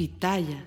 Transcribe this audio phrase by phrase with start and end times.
[0.00, 0.66] Pitaya.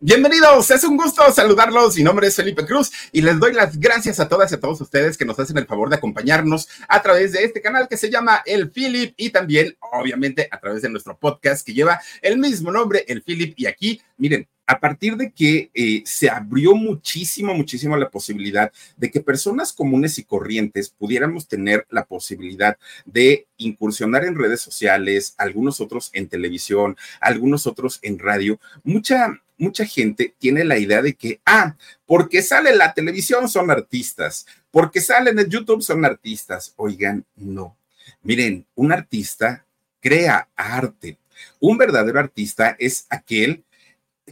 [0.00, 1.96] Bienvenidos, es un gusto saludarlos.
[1.96, 4.80] Mi nombre es Felipe Cruz y les doy las gracias a todas y a todos
[4.80, 8.10] ustedes que nos hacen el favor de acompañarnos a través de este canal que se
[8.10, 12.72] llama El Philip y también, obviamente, a través de nuestro podcast que lleva el mismo
[12.72, 13.54] nombre, El Philip.
[13.56, 19.10] Y aquí, miren, a partir de que eh, se abrió muchísimo, muchísimo la posibilidad de
[19.10, 22.76] que personas comunes y corrientes pudiéramos tener la posibilidad
[23.06, 29.86] de incursionar en redes sociales, algunos otros en televisión, algunos otros en radio, mucha, mucha
[29.86, 35.00] gente tiene la idea de que, ah, porque sale en la televisión son artistas, porque
[35.00, 36.74] salen en YouTube son artistas.
[36.76, 37.74] Oigan, no.
[38.22, 39.64] Miren, un artista
[40.02, 41.16] crea arte.
[41.58, 43.64] Un verdadero artista es aquel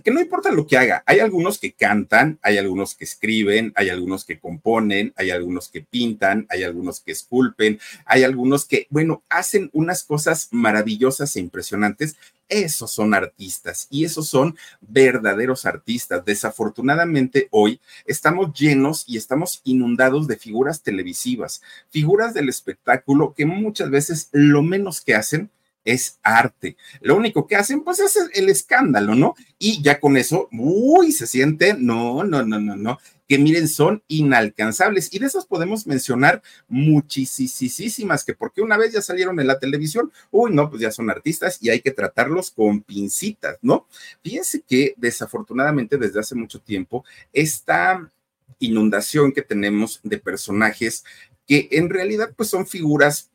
[0.02, 3.90] que no importa lo que haga, hay algunos que cantan, hay algunos que escriben, hay
[3.90, 9.22] algunos que componen, hay algunos que pintan, hay algunos que esculpen, hay algunos que, bueno,
[9.28, 12.16] hacen unas cosas maravillosas e impresionantes.
[12.48, 16.24] Esos son artistas y esos son verdaderos artistas.
[16.24, 23.90] Desafortunadamente hoy estamos llenos y estamos inundados de figuras televisivas, figuras del espectáculo que muchas
[23.90, 25.50] veces lo menos que hacen
[25.86, 26.76] es arte.
[27.00, 29.34] Lo único que hacen, pues, es el escándalo, ¿no?
[29.58, 34.02] Y ya con eso, uy, se siente, no, no, no, no, no, que miren, son
[34.08, 35.12] inalcanzables.
[35.14, 40.12] Y de esas podemos mencionar muchísimas, que porque una vez ya salieron en la televisión,
[40.30, 43.86] uy, no, pues ya son artistas y hay que tratarlos con pincitas, ¿no?
[44.22, 48.10] Fíjense que desafortunadamente desde hace mucho tiempo, esta
[48.58, 51.04] inundación que tenemos de personajes
[51.46, 53.30] que en realidad pues son figuras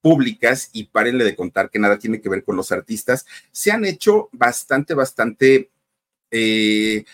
[0.00, 3.84] públicas, y párenle de contar que nada tiene que ver con los artistas, se han
[3.84, 5.70] hecho bastante, bastante,
[6.30, 7.04] eh,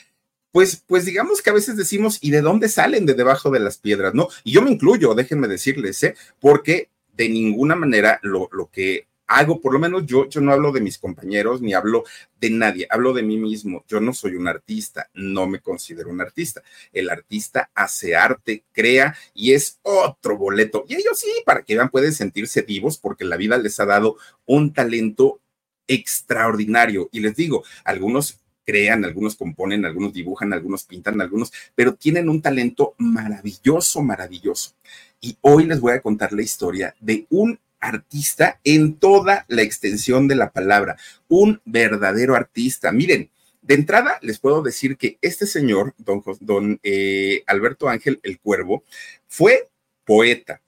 [0.52, 3.78] pues, pues digamos que a veces decimos, ¿y de dónde salen de debajo de las
[3.78, 4.14] piedras?
[4.14, 6.14] No, y yo me incluyo, déjenme decirles, ¿eh?
[6.40, 9.06] porque de ninguna manera lo, lo que
[9.38, 12.04] hago, por lo menos yo, yo no hablo de mis compañeros ni hablo
[12.40, 13.84] de nadie, hablo de mí mismo.
[13.88, 16.62] Yo no soy un artista, no me considero un artista.
[16.92, 20.84] El artista hace arte, crea y es otro boleto.
[20.88, 24.16] Y ellos sí, para que vean, pueden sentirse vivos porque la vida les ha dado
[24.46, 25.40] un talento
[25.86, 27.08] extraordinario.
[27.12, 32.40] Y les digo, algunos crean, algunos componen, algunos dibujan, algunos pintan, algunos, pero tienen un
[32.40, 34.72] talento maravilloso, maravilloso.
[35.20, 40.26] Y hoy les voy a contar la historia de un artista en toda la extensión
[40.28, 40.96] de la palabra,
[41.28, 42.92] un verdadero artista.
[42.92, 43.30] Miren,
[43.62, 48.84] de entrada les puedo decir que este señor, don, don eh, Alberto Ángel el Cuervo,
[49.26, 49.68] fue
[50.04, 50.60] poeta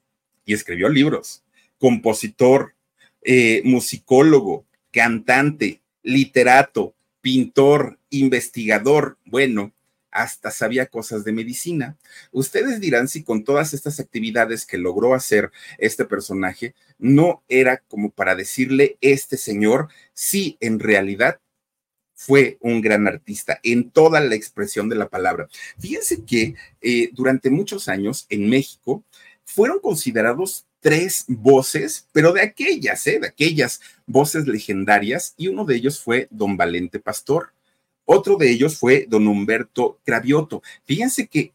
[0.45, 1.43] y escribió libros,
[1.77, 2.73] compositor,
[3.23, 9.73] eh, musicólogo, cantante, literato, pintor, investigador, bueno,
[10.17, 11.95] hasta sabía cosas de medicina.
[12.31, 18.09] Ustedes dirán si con todas estas actividades que logró hacer este personaje, no era como
[18.09, 21.39] para decirle, este señor, sí, en realidad
[22.15, 25.49] fue un gran artista en toda la expresión de la palabra.
[25.77, 29.03] Fíjense que eh, durante muchos años en México
[29.45, 33.19] fueron considerados tres voces, pero de aquellas, ¿eh?
[33.19, 37.53] de aquellas voces legendarias, y uno de ellos fue don Valente Pastor.
[38.09, 40.63] Otro de ellos fue don Humberto Cravioto.
[40.85, 41.51] Fíjense que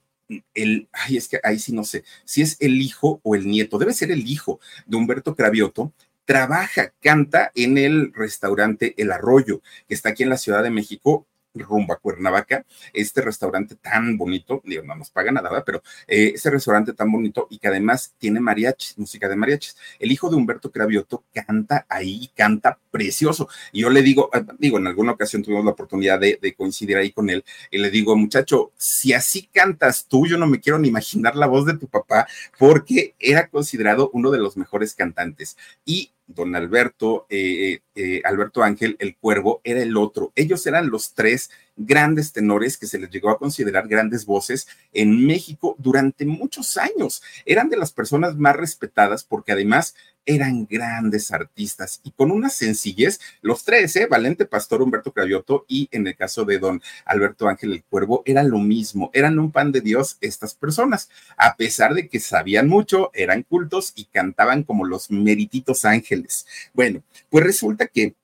[0.53, 3.79] el, ay, es que ahí sí no sé, si es el hijo o el nieto,
[3.79, 5.93] debe ser el hijo de Humberto Cravioto,
[6.27, 11.27] trabaja, canta en el restaurante El Arroyo, que está aquí en la Ciudad de México,
[11.55, 16.51] rumbo a Cuernavaca, este restaurante tan bonito, digo, no nos paga nada, pero eh, ese
[16.51, 19.77] restaurante tan bonito y que además tiene mariachis, música de mariachis.
[19.99, 23.49] El hijo de Humberto Cravioto canta ahí, canta precioso.
[23.73, 26.97] Y yo le digo, ah, digo, en alguna ocasión tuvimos la oportunidad de, de coincidir
[26.97, 30.79] ahí con él, y le digo, muchacho, si así cantas tú, yo no me quiero
[30.79, 32.27] ni imaginar la voz de tu papá,
[32.59, 35.57] porque era considerado uno de los mejores cantantes.
[35.85, 40.33] Y don Alberto, eh, eh, Alberto Ángel, el cuervo, era el otro.
[40.35, 45.27] Ellos eran los tres grandes tenores que se les llegó a considerar grandes voces en
[45.27, 47.23] México durante muchos años.
[47.45, 49.95] Eran de las personas más respetadas porque además
[50.27, 54.07] eran grandes artistas y con una sencillez, los tres, ¿eh?
[54.07, 58.43] Valente Pastor, Humberto Cravioto y en el caso de don Alberto Ángel el Cuervo, era
[58.43, 63.11] lo mismo, eran un pan de Dios estas personas, a pesar de que sabían mucho,
[63.15, 66.47] eran cultos y cantaban como los merititos ángeles.
[66.73, 68.15] Bueno, pues resulta que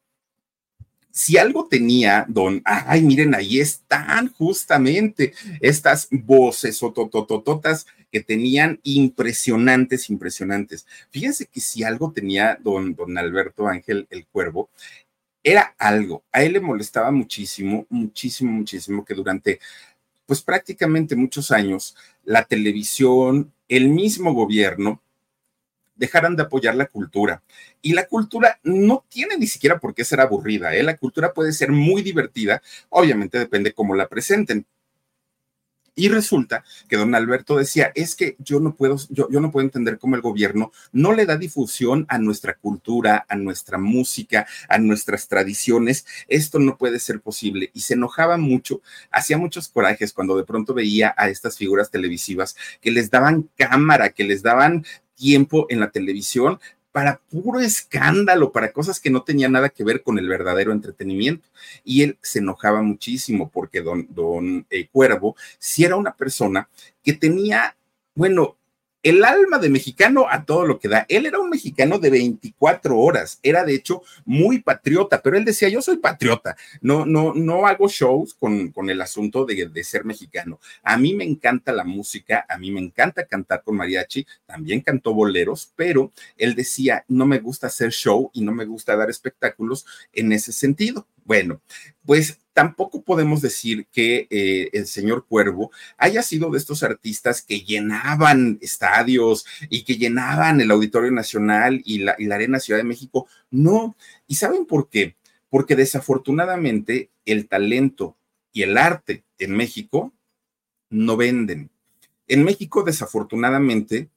[1.19, 8.79] si algo tenía don, ay, miren, ahí están justamente estas voces o tototototas que tenían
[8.85, 10.87] impresionantes, impresionantes.
[11.11, 14.71] Fíjense que si algo tenía don, don Alberto Ángel el Cuervo,
[15.43, 16.23] era algo.
[16.31, 19.59] A él le molestaba muchísimo, muchísimo, muchísimo que durante,
[20.25, 25.03] pues prácticamente muchos años, la televisión, el mismo gobierno,
[25.99, 27.43] dejaran de apoyar la cultura.
[27.83, 30.83] Y la cultura no tiene ni siquiera por qué ser aburrida, ¿eh?
[30.83, 34.67] La cultura puede ser muy divertida, obviamente depende cómo la presenten.
[35.99, 39.67] Y resulta que don Alberto decía, es que yo no puedo, yo, yo, no puedo
[39.67, 44.79] entender cómo el gobierno no le da difusión a nuestra cultura, a nuestra música, a
[44.79, 46.07] nuestras tradiciones.
[46.29, 47.73] Esto no puede ser posible.
[47.75, 48.81] Y se enojaba mucho,
[49.11, 54.11] hacía muchos corajes cuando de pronto veía a estas figuras televisivas que les daban cámara,
[54.11, 54.87] que les daban
[55.19, 56.59] tiempo en la televisión
[56.93, 61.47] para puro escándalo, para cosas que no tenían nada que ver con el verdadero entretenimiento.
[61.85, 66.69] Y él se enojaba muchísimo porque don, don eh, Cuervo si era una persona
[67.03, 67.77] que tenía,
[68.15, 68.57] bueno,
[69.03, 71.07] el alma de mexicano a todo lo que da.
[71.09, 75.69] Él era un mexicano de 24 horas, era de hecho muy patriota, pero él decía,
[75.69, 80.05] yo soy patriota, no, no, no hago shows con, con el asunto de, de, ser
[80.05, 80.61] mexicano.
[80.83, 85.15] A mí me encanta la música, a mí me encanta cantar con mariachi, también cantó
[85.15, 89.87] boleros, pero él decía, no me gusta hacer show y no me gusta dar espectáculos
[90.13, 91.07] en ese sentido.
[91.25, 91.61] Bueno,
[92.05, 97.61] pues tampoco podemos decir que eh, el señor Cuervo haya sido de estos artistas que
[97.61, 102.85] llenaban estadios y que llenaban el Auditorio Nacional y la, y la Arena Ciudad de
[102.85, 103.29] México.
[103.53, 103.95] No.
[104.27, 105.15] ¿Y saben por qué?
[105.49, 108.17] Porque desafortunadamente el talento
[108.53, 110.13] y el arte en México
[110.91, 111.71] no venden.
[112.27, 114.11] En México, desafortunadamente,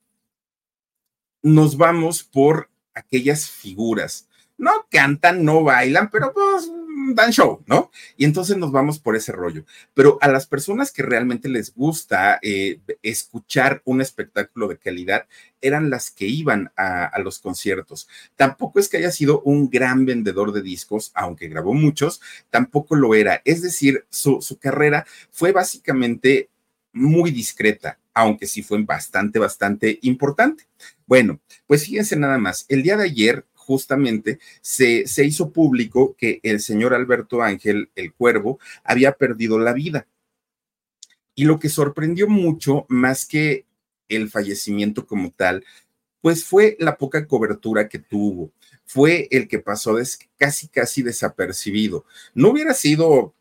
[1.43, 4.27] nos vamos por aquellas figuras.
[4.57, 6.71] No cantan, no bailan, pero pues
[7.13, 7.91] dan show, ¿no?
[8.17, 9.65] Y entonces nos vamos por ese rollo.
[9.93, 15.27] Pero a las personas que realmente les gusta eh, escuchar un espectáculo de calidad,
[15.61, 18.07] eran las que iban a, los conciertos.
[18.35, 23.13] Tampoco es que haya sido un gran vendedor de discos, aunque grabó muchos, tampoco lo
[23.13, 23.41] era.
[23.45, 26.49] Es decir, su, su carrera fue básicamente
[26.93, 30.65] muy discreta, aunque sí fue bastante, bastante importante.
[31.05, 36.41] Bueno, pues fíjense nada más, el día de ayer justamente se, se hizo público que
[36.43, 40.07] el señor Alberto Ángel, el cuervo, había perdido la vida.
[41.35, 43.65] Y lo que sorprendió mucho, más que
[44.09, 45.63] el fallecimiento como tal,
[46.19, 48.51] pues fue la poca cobertura que tuvo.
[48.85, 49.95] Fue el que pasó
[50.37, 52.03] casi, casi desapercibido.
[52.33, 53.33] No hubiera sido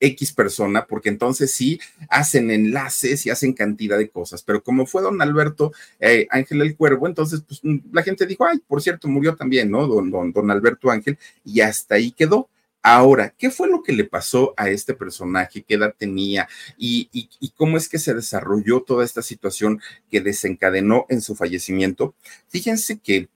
[0.00, 4.42] X persona, porque entonces sí hacen enlaces y hacen cantidad de cosas.
[4.42, 8.44] Pero como fue don Alberto eh, Ángel el Cuervo, entonces pues, mm, la gente dijo,
[8.46, 9.86] ay, por cierto, murió también, ¿no?
[9.86, 12.48] Don, don, Alberto Ángel, y hasta ahí quedó.
[12.82, 15.62] Ahora, ¿qué fue lo que le pasó a este personaje?
[15.62, 16.48] ¿Qué edad tenía?
[16.78, 22.14] Y, y, cómo es que se desarrolló toda esta situación que desencadenó en su fallecimiento?
[22.48, 23.28] Fíjense que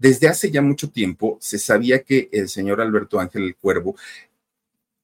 [0.00, 3.96] desde hace ya mucho tiempo se sabía que el señor Alberto Ángel el Cuervo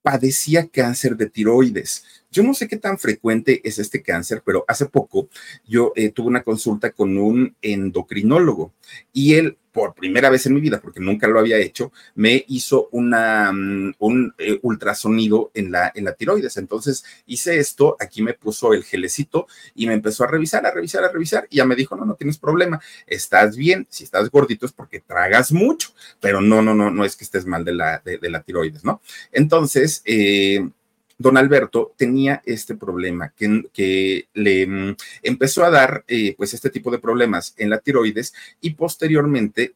[0.06, 2.04] padecía cáncer de tiroides.
[2.30, 5.28] Yo no sé qué tan frecuente es este cáncer, pero hace poco
[5.66, 8.72] yo eh, tuve una consulta con un endocrinólogo
[9.12, 12.88] y él por primera vez en mi vida, porque nunca lo había hecho, me hizo
[12.92, 16.56] una, um, un eh, ultrasonido en la, en la tiroides.
[16.56, 21.04] Entonces hice esto, aquí me puso el gelecito y me empezó a revisar, a revisar,
[21.04, 21.46] a revisar.
[21.50, 23.86] Y ya me dijo, no, no tienes problema, estás bien.
[23.90, 25.90] Si estás gordito es porque tragas mucho,
[26.20, 28.82] pero no, no, no, no es que estés mal de la, de, de la tiroides,
[28.82, 29.02] ¿no?
[29.30, 30.70] Entonces, eh,
[31.18, 36.70] don Alberto tenía este problema que, que le mm, empezó a dar eh, pues este
[36.70, 39.74] tipo de problemas en la tiroides y posteriormente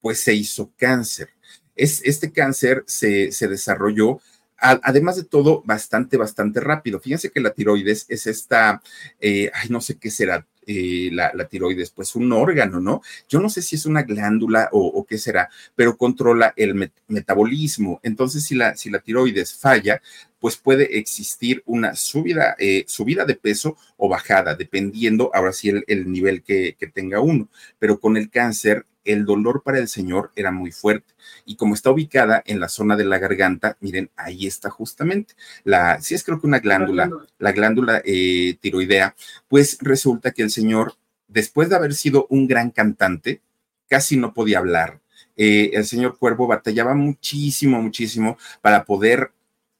[0.00, 1.30] pues se hizo cáncer.
[1.76, 4.20] Es, este cáncer se, se desarrolló
[4.56, 7.00] además de todo, bastante, bastante rápido.
[7.00, 8.82] Fíjense que la tiroides es esta,
[9.20, 13.02] eh, ay, no sé qué será, eh, la, tiroides, pues un órgano, ¿no?
[13.28, 18.00] Yo no sé si es una glándula o, qué será, pero controla el met metabolismo.
[18.02, 20.00] Entonces, si la, si la tiroides falla,
[20.44, 25.84] pues puede existir una subida, eh, subida de peso o bajada, dependiendo ahora sí el,
[25.86, 27.48] el nivel que, que tenga uno.
[27.78, 31.14] Pero con el cáncer, el dolor para el señor era muy fuerte.
[31.46, 35.32] Y como está ubicada en la zona de la garganta, miren, ahí está justamente
[35.64, 39.16] la, sí es creo que una glándula, la glándula eh, tiroidea,
[39.48, 40.94] pues resulta que el señor,
[41.26, 43.40] después de haber sido un gran cantante,
[43.88, 45.00] casi no podía hablar.
[45.38, 49.30] Eh, el señor Cuervo batallaba muchísimo, muchísimo para poder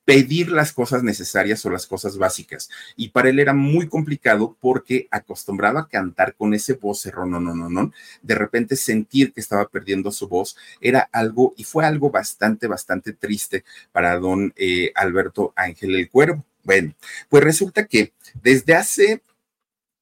[0.05, 2.69] pedir las cosas necesarias o las cosas básicas.
[2.97, 7.55] Y para él era muy complicado porque acostumbraba a cantar con ese voz no, no,
[7.55, 7.93] no, no.
[8.23, 13.13] De repente sentir que estaba perdiendo su voz era algo y fue algo bastante, bastante
[13.13, 16.45] triste para don eh, Alberto Ángel el Cuervo.
[16.63, 16.95] Bueno,
[17.29, 19.23] pues resulta que desde hace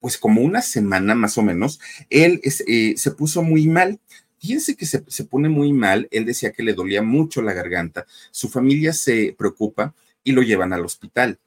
[0.02, 1.78] pues como una semana más o menos,
[2.10, 4.00] él eh, se puso muy mal.
[4.42, 8.06] Fíjense que se, se, pone muy mal, él decía que le dolía mucho la garganta,
[8.32, 9.94] su familia se preocupa
[10.24, 11.38] y lo llevan al hospital.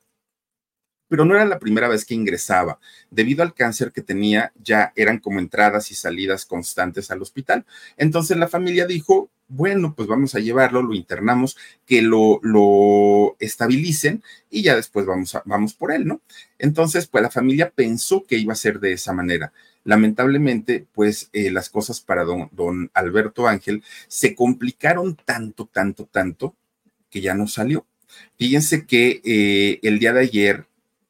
[1.08, 2.80] pero no era la primera vez que ingresaba.
[3.12, 7.66] Debido al cáncer que tenía, ya eran como entradas y salidas constantes al hospital.
[7.98, 14.24] Entonces la familia dijo, bueno, pues vamos a llevarlo, lo internamos, que lo, lo estabilicen
[14.50, 16.22] y ya después vamos, a, vamos por él, ¿no?
[16.58, 19.54] Entonces, pues la familia pensó que iba a ser de esa manera.
[19.86, 26.56] Lamentablemente, pues eh, las cosas para don, don Alberto Ángel se complicaron tanto, tanto, tanto,
[27.10, 27.86] que ya no salió.
[28.38, 30.66] Fíjense que eh, el día de ayer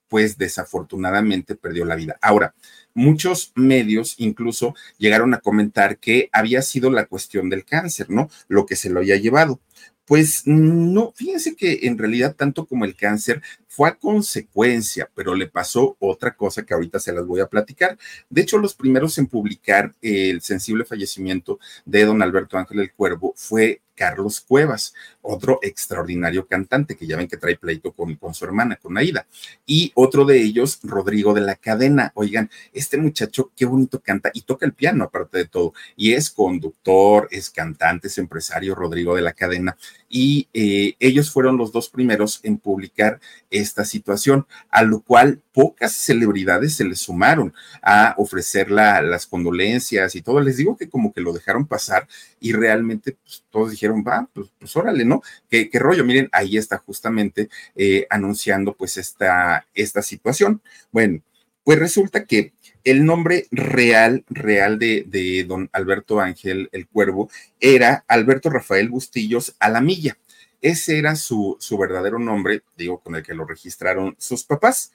[0.08, 2.18] pues desafortunadamente perdió la vida.
[2.22, 2.54] Ahora,
[2.94, 8.30] muchos medios incluso llegaron a comentar que había sido la cuestión del cáncer, ¿no?
[8.48, 9.60] Lo que se lo había llevado.
[10.06, 13.42] Pues no, fíjense que en realidad tanto como el cáncer
[13.76, 17.98] fue a consecuencia, pero le pasó otra cosa que ahorita se las voy a platicar.
[18.30, 23.34] De hecho, los primeros en publicar el sensible fallecimiento de don Alberto Ángel el Cuervo
[23.36, 28.76] fue Carlos Cuevas, otro extraordinario cantante que ya ven que trae pleito con, su hermana,
[28.76, 29.26] con Aida.
[29.66, 32.12] Y otro de ellos, Rodrigo de la Cadena.
[32.16, 35.74] Oigan, este muchacho qué bonito canta y toca el piano aparte de todo.
[35.96, 39.78] Y es conductor, es cantante, es empresario, Rodrigo de la Cadena.
[40.10, 43.20] Y eh, ellos fueron los dos primeros en publicar
[43.66, 50.22] esta situación, a lo cual pocas celebridades se les sumaron a ofrecer las condolencias y
[50.22, 50.40] todo.
[50.40, 52.08] Les digo que como que lo dejaron pasar
[52.40, 55.22] y realmente pues, todos dijeron, va, pues, pues órale, ¿no?
[55.50, 56.06] ¿Qué, ¿Qué, rollo?
[56.06, 60.62] Miren, ahí está justamente eh, anunciando pues esta, esta situación.
[60.92, 61.22] Bueno,
[61.64, 62.54] pues resulta que
[62.84, 67.30] el nombre real, real de, de don Alberto Ángel el Cuervo
[67.60, 70.16] era Alberto Rafael Bustillos Alamilla.
[70.62, 74.92] Ese era su, su verdadero nombre, digo, con el que lo registraron sus papás.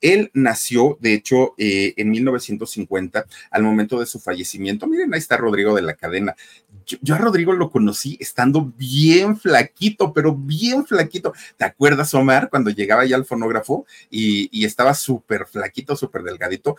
[0.00, 4.86] Él nació, de hecho, eh, en 1950, al momento de su fallecimiento.
[4.86, 6.34] Miren, ahí está Rodrigo de la cadena.
[7.02, 11.34] Yo, a Rodrigo lo conocí estando bien flaquito, pero bien flaquito.
[11.56, 16.76] ¿Te acuerdas, Omar, cuando llegaba ya al fonógrafo y, y estaba súper flaquito, súper delgadito?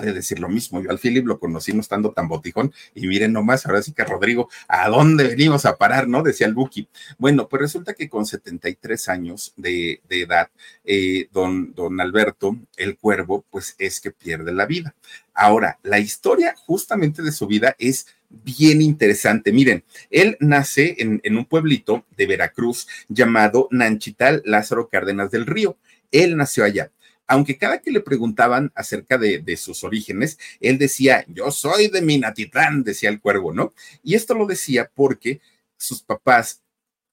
[0.00, 0.82] De decir lo mismo.
[0.82, 4.04] Yo al Philip lo conocí no estando tan botijón y miren nomás, ahora sí que
[4.04, 6.08] Rodrigo, ¿a dónde venimos a parar?
[6.08, 6.22] ¿No?
[6.22, 6.88] Decía el Buki.
[7.18, 10.48] Bueno, pues resulta que con 73 años de, de edad,
[10.84, 14.94] eh, don, don Alberto, el cuervo, pues es que pierde la vida.
[15.34, 19.52] Ahora, la historia justamente de su vida es bien interesante.
[19.52, 25.76] Miren, él nace en, en, un pueblito de Veracruz llamado Nanchital Lázaro Cárdenas del Río.
[26.10, 26.90] Él nació allá
[27.26, 32.84] aunque cada que le preguntaban acerca de, sus orígenes, él decía, yo soy de Minatitlán,
[32.84, 33.74] decía el cuervo, ¿no?
[34.02, 35.40] Y esto lo decía porque
[35.76, 36.62] sus papás,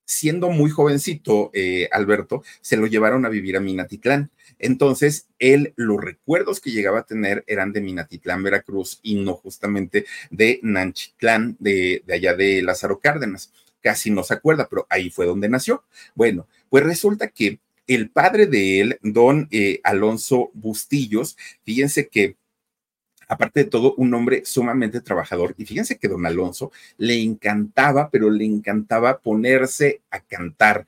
[0.06, 4.30] siendo muy jovencito, eh, Alberto, se lo llevaron a vivir a Minatitlán.
[4.60, 10.06] Entonces, él, los recuerdos que llegaba a tener eran de Minatitlán, Veracruz, y no justamente
[10.30, 13.52] de Nanchitlán, de, de allá de Lázaro Cárdenas.
[13.82, 15.84] Casi no se acuerda, pero ahí fue donde nació.
[16.16, 22.38] Bueno, pues resulta que el padre de él, don eh, Alonso Bustillos, fíjense que
[23.28, 25.56] aparte de todo, un hombre sumamente trabajador.
[25.58, 30.86] Y fíjense que don Alonso le encantaba, pero le encantaba ponerse a cantar,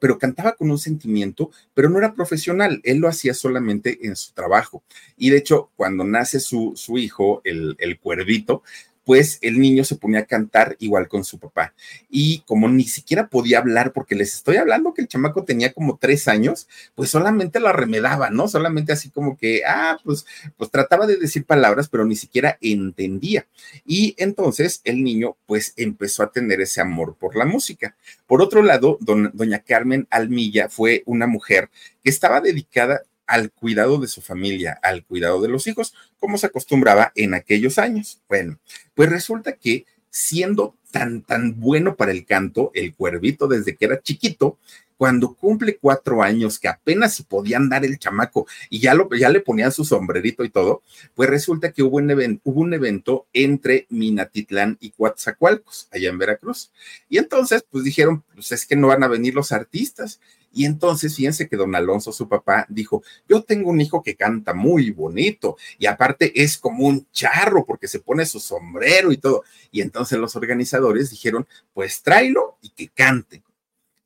[0.00, 4.32] pero cantaba con un sentimiento, pero no era profesional, él lo hacía solamente en su
[4.32, 4.82] trabajo.
[5.16, 8.62] Y de hecho, cuando nace su, su hijo, el, el cuervito,
[9.08, 11.72] pues el niño se ponía a cantar igual con su papá.
[12.10, 15.96] Y como ni siquiera podía hablar, porque les estoy hablando que el chamaco tenía como
[15.96, 18.48] tres años, pues solamente lo arremedaba, ¿no?
[18.48, 20.26] Solamente así como que, ah, pues,
[20.58, 23.46] pues trataba de decir palabras, pero ni siquiera entendía.
[23.86, 27.96] Y entonces el niño, pues empezó a tener ese amor por la música.
[28.26, 31.70] Por otro lado, doña Carmen Almilla fue una mujer
[32.04, 36.46] que estaba dedicada al cuidado de su familia, al cuidado de los hijos, como se
[36.46, 38.20] acostumbraba en aquellos años.
[38.28, 38.58] Bueno,
[38.94, 44.02] pues resulta que siendo tan, tan bueno para el canto, el cuervito desde que era
[44.02, 44.58] chiquito,
[44.98, 49.30] cuando cumple cuatro años, que apenas si podían dar el chamaco y ya, lo, ya
[49.30, 50.82] le ponían su sombrerito y todo,
[51.14, 56.18] pues resulta que hubo un, evento, hubo un evento entre Minatitlán y Coatzacoalcos, allá en
[56.18, 56.72] Veracruz.
[57.08, 60.18] Y entonces, pues dijeron, pues es que no van a venir los artistas.
[60.52, 64.54] Y entonces, fíjense que don Alonso, su papá, dijo, yo tengo un hijo que canta
[64.54, 69.44] muy bonito y aparte es como un charro porque se pone su sombrero y todo.
[69.70, 73.42] Y entonces los organizadores dijeron, pues tráelo y que cante.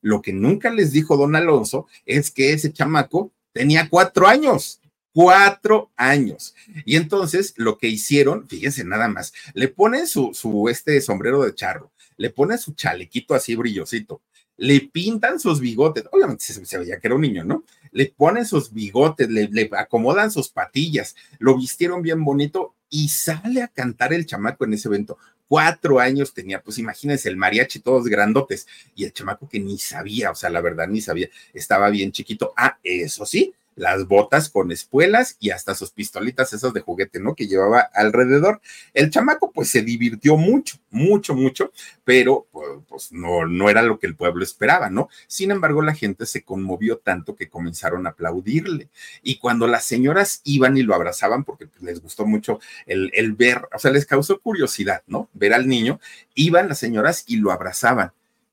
[0.01, 4.81] Lo que nunca les dijo don Alonso es que ese chamaco tenía cuatro años
[5.13, 6.55] cuatro años.
[6.85, 11.55] Y entonces lo que hicieron, fíjense nada más, le ponen su, su este sombrero de
[11.55, 14.23] charro, le ponen su chalequito así brillosito,
[14.63, 17.65] le pintan sus bigotes, obviamente se, veía que era un niño, ¿no?
[17.91, 23.61] Le ponen sus bigotes, le, le acomodan sus patillas, lo vistieron bien bonito y sale
[23.61, 28.05] a cantar el chamaco en ese evento cuatro años tenía, pues imagínense, el mariachi todos
[28.05, 32.13] grandotes y el chamaco que ni sabía, o sea, la verdad ni sabía, estaba bien
[32.13, 32.55] chiquito.
[32.57, 37.35] Ah, eso sí, las botas con espuelas y hasta sus pistolitas esas de juguete, ¿no?
[37.35, 38.61] Que llevaba alrededor.
[38.95, 41.73] El chamaco pues se divirtió mucho, mucho, mucho,
[42.05, 45.09] pero pues, pues no, no era lo que el pueblo esperaba, ¿no?
[45.27, 48.89] Sin embargo, la gente se conmovió tanto que comenzaron a aplaudirle.
[49.23, 53.33] Y cuando las señoras iban y lo abrazaban, porque pues, les gustó mucho el, el
[53.33, 55.29] ver, o sea, les causó curiosidad, ¿no?
[55.33, 56.01] Ver al niño,
[56.35, 58.13] iban las señoras y lo abrazaban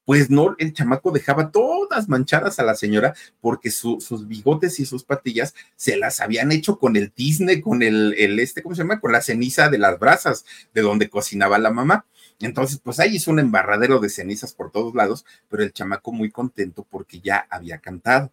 [0.09, 5.03] pues no, el chamaco dejaba todas manchadas a la señora porque sus bigotes y sus
[5.03, 8.99] patillas se las habían hecho con el tizne, con el, el, este, ¿cómo se llama?
[8.99, 12.07] Con la ceniza de las brasas de donde cocinaba la mamá.
[12.39, 16.31] Entonces, pues ahí hizo un embarradero de cenizas por todos lados, pero el chamaco muy
[16.31, 18.31] contento porque ya había cantado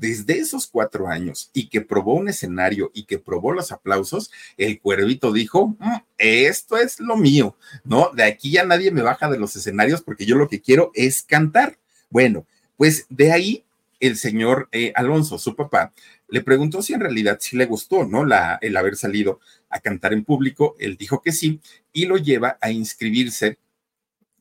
[0.00, 4.80] desde esos cuatro años y que probó un escenario y que probó los aplausos, el
[4.80, 8.10] cuervito dijo, mm, esto es lo mío, ¿no?
[8.14, 11.22] De aquí ya nadie me baja de los escenarios porque yo lo que quiero es
[11.22, 11.78] cantar.
[12.08, 12.46] Bueno,
[12.78, 13.64] pues de ahí
[14.00, 15.92] el señor eh, Alonso, su papá,
[16.28, 18.24] le preguntó si en realidad sí le gustó, ¿no?
[18.24, 20.76] La, el haber salido a cantar en público.
[20.78, 21.60] Él dijo que sí
[21.92, 23.58] y lo lleva a inscribirse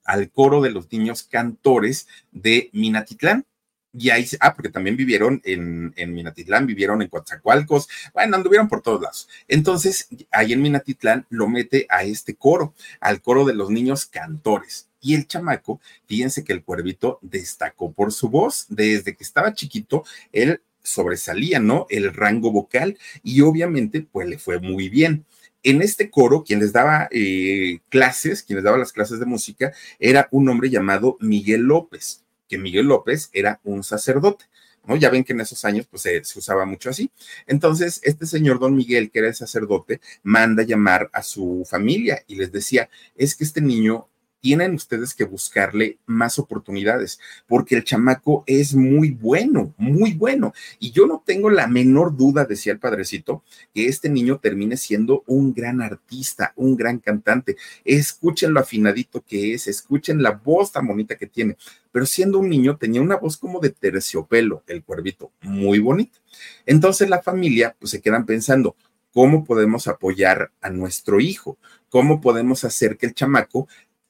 [0.06, 3.46] al coro de los niños cantores de Minatitlán
[3.94, 9.02] y ahí, ah, porque también vivieron en, Minatitlán, vivieron en Coatzacoalcos, bueno, anduvieron por todos
[9.02, 9.30] lados.
[9.48, 14.88] Entonces, ahí en Minatitlán lo mete a este coro, al coro de los niños cantores.
[15.02, 18.66] Y el chamaco, fíjense que el cuervito destacó por su voz.
[18.70, 20.04] Desde que estaba chiquito,
[20.34, 21.88] él sobresalía, ¿no?
[21.90, 25.26] El rango vocal y obviamente, pues le fue muy bien.
[25.64, 29.74] En este coro, quien les daba eh, clases, quien les daba las clases de música,
[30.00, 34.46] era un hombre llamado Miguel López que Miguel López era un sacerdote.
[34.86, 34.96] ¿no?
[34.96, 37.12] Ya ven que en esos años pues se, se, usaba mucho así.
[37.48, 42.36] Entonces, este señor don Miguel, que era el sacerdote, manda llamar a su familia y
[42.36, 44.10] les decía, es que este niño
[44.42, 50.54] tienen ustedes que buscarle más oportunidades, porque el chamaco es muy bueno, muy bueno.
[50.80, 53.44] Y yo no tengo la menor duda, decía el padrecito,
[53.74, 57.58] que este niño termine siendo un gran artista, un gran cantante.
[57.84, 61.58] Escuchen lo afinadito que es, escuchen la voz tan bonita que tiene.
[61.92, 66.20] Pero siendo un niño tenía una voz como de terciopelo, el cuervito, muy bonito.
[66.66, 68.76] Entonces la familia pues se quedan pensando,
[69.14, 71.58] ¿cómo podemos apoyar a nuestro hijo?
[71.90, 73.68] ¿Cómo podemos hacer que el chamaco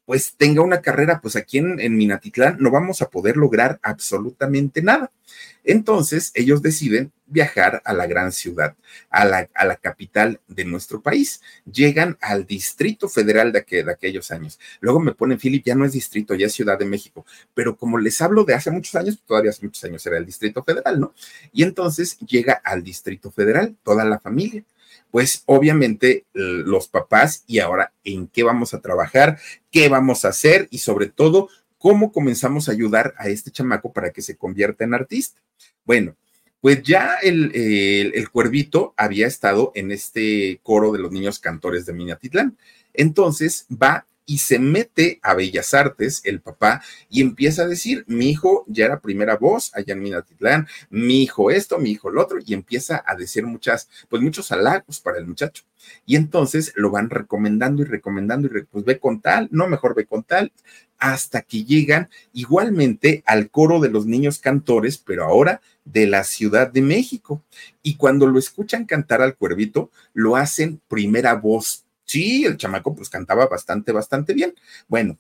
[0.10, 5.12] pues tenga una carrera, pues aquí en, Minatitlán no vamos a poder lograr absolutamente nada.
[5.64, 8.76] Entonces ellos deciden viajar a la gran ciudad,
[9.12, 11.42] a la, a la capital de nuestro país.
[11.72, 14.60] Llegan al Distrito Federal de, de aquellos años.
[14.80, 17.24] Luego me ponen, Philip, ya no es distrito, ya es Ciudad de México.
[17.54, 20.64] Pero como les hablo de hace muchos años, todavía hace muchos años era el Distrito
[20.64, 21.14] Federal, ¿no?
[21.54, 24.64] Y entonces llega al Distrito Federal toda la familia
[25.12, 29.40] pues obviamente los papás y ahora en qué vamos a trabajar,
[29.72, 34.12] qué vamos a hacer y sobre todo cómo comenzamos a ayudar a este chamaco para
[34.12, 35.42] que se convierta en artista.
[35.86, 36.16] Bueno,
[36.62, 41.94] pues ya el, el, cuervito había estado en este coro de los niños cantores de
[41.94, 42.58] Minatitlán.
[42.94, 48.30] Entonces va y se mete a Bellas Artes, el papá, y empieza a decir, mi
[48.30, 52.38] hijo ya era primera voz allá en Minatitlán, mi hijo esto, mi hijo lo otro,
[52.46, 55.64] y empieza a decir muchas, pues muchos halagos para el muchacho.
[56.06, 60.06] Y entonces lo van recomendando y recomendando y pues ve con tal, no mejor ve
[60.06, 60.52] con tal,
[61.00, 66.72] hasta que llegan igualmente al coro de los niños cantores, pero ahora de la Ciudad
[66.72, 67.42] de México.
[67.82, 73.08] Y cuando lo escuchan cantar al cuervito, lo hacen primera voz Sí, el chamaco pues
[73.08, 74.56] cantaba bastante, bastante bien.
[74.88, 75.20] Bueno,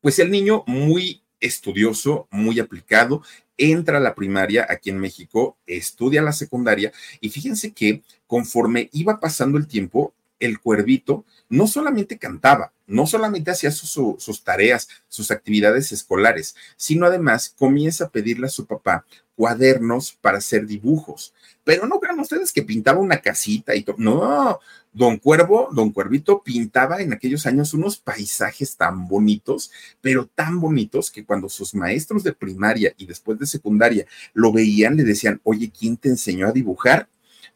[0.00, 3.24] pues el niño muy estudioso, muy aplicado,
[3.56, 9.18] entra a la primaria aquí en México, estudia la secundaria y fíjense que conforme iba
[9.18, 15.90] pasando el tiempo, el cuervito no solamente cantaba, no solamente hacía sus tareas, sus actividades
[15.90, 19.04] escolares, sino además comienza a pedirle a su papá
[19.38, 21.32] cuadernos para hacer dibujos.
[21.62, 23.94] Pero no crean ustedes que pintaba una casita y todo.
[23.96, 24.58] No,
[24.92, 29.70] don Cuervo, don Cuervito pintaba en aquellos años unos paisajes tan bonitos,
[30.00, 34.96] pero tan bonitos que cuando sus maestros de primaria y después de secundaria lo veían,
[34.96, 37.08] le decían, oye, ¿quién te enseñó a dibujar?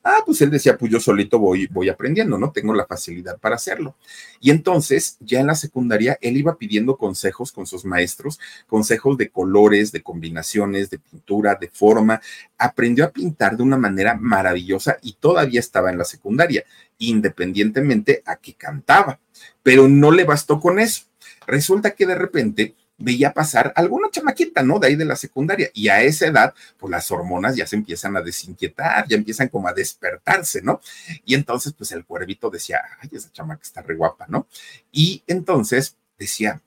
[0.05, 2.51] Ah, pues él decía, pues yo solito voy, voy aprendiendo, ¿no?
[2.51, 3.95] Tengo la facilidad para hacerlo.
[4.41, 9.31] Y entonces, ya en la secundaria, él iba pidiendo consejos con sus maestros, consejos de
[9.31, 12.21] colores, de combinaciones, de pintura, de forma.
[12.59, 16.65] Aprendió a pintar de una manera maravillosa y todavía estaba en la secundaria,
[16.99, 19.21] independientemente a que cantaba.
[19.62, 21.05] Pero no le bastó con eso.
[21.47, 24.78] Resulta que de repente veía pasar alguna chamaquita, ¿no?
[24.78, 25.70] De ahí de la secundaria.
[25.74, 29.68] Y a esa edad, pues las hormonas ya se empiezan a desinquietar, ya empiezan como
[29.68, 30.81] a despertarse, ¿no?
[31.24, 34.46] Y entonces, pues el cuervito decía, ay, esa chamaca está re guapa, ¿no?
[34.90, 36.61] Y entonces decía,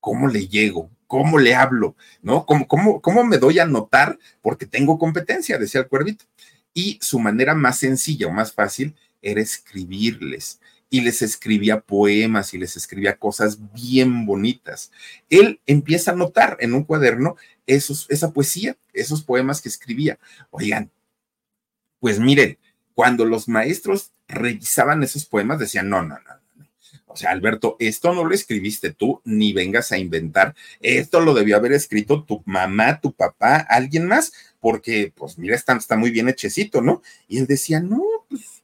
[0.00, 0.90] ¿cómo le llego?
[1.06, 1.96] ¿Cómo le hablo?
[2.22, 2.44] ¿No?
[2.44, 4.18] ¿Cómo, cómo, cómo me doy a notar?
[4.42, 6.26] Porque tengo competencia, decía el cuervito.
[6.74, 10.60] y su manera más sencilla o más fácil era escribirles
[10.90, 14.90] y les escribía poemas y les escribía cosas bien bonitas.
[15.28, 20.18] Él empieza a notar en un cuaderno esos, esa poesía, esos poemas que escribía.
[20.50, 20.90] Oigan,
[22.00, 22.58] pues miren,
[22.94, 26.38] cuando los maestros revisaban esos poemas decían, no, no, no,
[27.08, 30.54] o sea, Alberto, esto no lo escribiste tú, ni vengas a inventar.
[30.80, 35.74] Esto lo debió haber escrito tu mamá, tu papá, alguien más, porque, pues, mira, está,
[35.74, 37.02] está muy bien hechecito, ¿no?
[37.26, 38.02] Y él decía, no,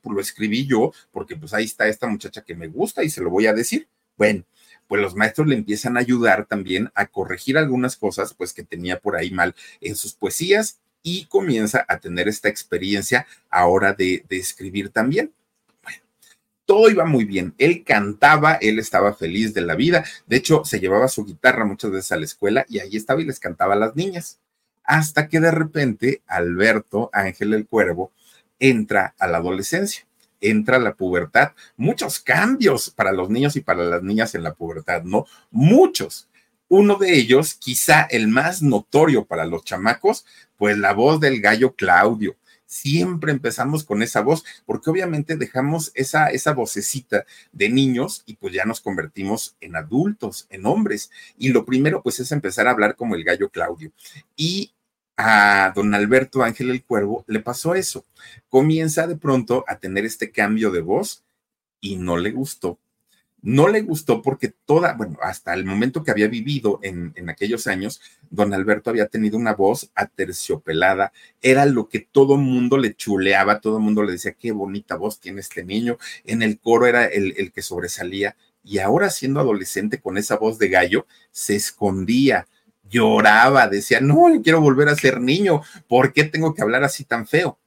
[0.04, 3.22] pues, lo escribí yo, porque pues ahí está esta muchacha que me gusta y se
[3.22, 3.88] lo voy a decir.
[4.16, 4.44] Bueno,
[4.86, 9.00] pues los maestros le empiezan a ayudar también a corregir algunas cosas, pues, que tenía
[9.00, 14.36] por ahí mal en sus poesías y comienza a tener esta experiencia ahora de, de
[14.36, 15.32] escribir también
[16.66, 17.54] todo iba muy bien.
[17.58, 20.04] Él cantaba, él estaba feliz de la vida.
[20.26, 23.24] De hecho, se llevaba su guitarra muchas veces a la escuela y ahí estaba y
[23.24, 24.40] les cantaba a las niñas.
[24.82, 28.12] Hasta que de repente Alberto Ángel el Cuervo
[28.68, 30.06] entra a la adolescencia,
[30.40, 31.52] entra a la pubertad.
[31.76, 35.26] Muchos cambios para los niños y para las niñas en la pubertad, ¿no?
[35.50, 36.28] Muchos.
[36.68, 40.24] Uno de ellos, quizá el más notorio para los chamacos,
[40.56, 46.30] pues la voz del gallo Claudio siempre empezamos con esa voz, porque obviamente dejamos esa,
[46.30, 51.10] esa vocecita de niños y pues ya nos convertimos en adultos, en hombres.
[51.38, 53.92] Y lo primero pues es empezar a hablar como el gallo Claudio.
[54.36, 54.72] Y
[55.16, 58.04] a don Alberto Ángel el Cuervo le pasó eso.
[58.48, 61.24] Comienza de pronto a tener este cambio de voz
[61.80, 62.78] y no le gustó.
[63.42, 67.66] No le gustó porque toda, bueno, hasta el momento que había vivido en, en, aquellos
[67.66, 68.00] años,
[68.30, 73.80] don Alberto había tenido una voz aterciopelada, era lo que todo mundo le chuleaba, todo
[73.80, 77.52] mundo le decía, qué bonita voz tiene este niño, en el coro era el, el
[77.52, 82.46] que sobresalía, y ahora siendo adolescente con esa voz de gallo, se escondía,
[82.94, 87.26] lloraba, decía, no, quiero volver a ser niño, ¿por qué tengo que hablar así tan
[87.26, 87.58] feo?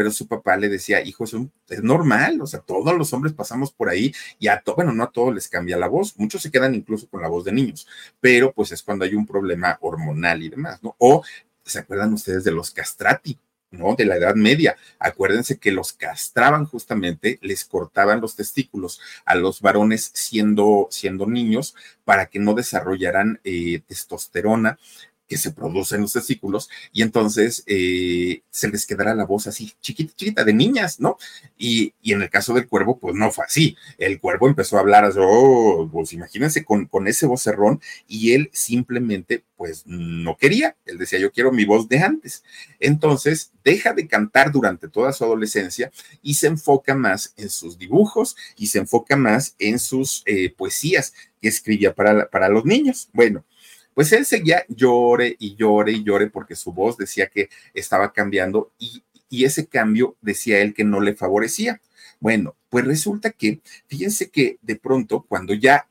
[0.00, 3.90] pero su papá le decía, hijo, es, normal, o sea, todos los hombres pasamos por
[3.90, 6.74] ahí y a todos, bueno, no a todos les cambia la voz, muchos se quedan
[6.74, 7.86] incluso con la voz de niños,
[8.18, 10.96] pero pues es cuando hay un problema hormonal y demás, ¿no?
[10.96, 11.22] O,
[11.62, 13.38] ¿se acuerdan ustedes de los castrati?
[13.70, 13.94] ¿No?
[13.94, 14.76] De la Edad Media.
[14.98, 21.74] Acuérdense que los castraban justamente, les cortaban los testículos a los varones siendo, siendo niños
[22.04, 24.78] para que no desarrollaran eh, testosterona,
[25.30, 29.72] que se produce en los testículos y entonces eh, se les quedará la voz así
[29.80, 31.18] chiquita, chiquita de niñas, ¿no?
[31.56, 33.76] Y, en el caso del cuervo, pues no fue así.
[33.96, 39.44] El cuervo empezó a hablar, oh, pues imagínense con, con ese vocerrón y él simplemente
[39.56, 40.76] pues no quería.
[40.84, 42.42] Él decía, yo quiero mi voz de antes.
[42.80, 48.34] Entonces deja de cantar durante toda su adolescencia y se enfoca más en sus dibujos
[48.56, 53.10] y se enfoca más en sus eh, poesías que escribía para, para los niños.
[53.12, 53.44] Bueno,
[54.00, 58.72] pues él seguía llore y llore y llore porque su voz decía que estaba cambiando
[58.78, 59.04] y,
[59.44, 61.82] ese cambio decía él que no le favorecía.
[62.18, 65.86] Bueno, pues resulta que, fíjense que de pronto cuando ya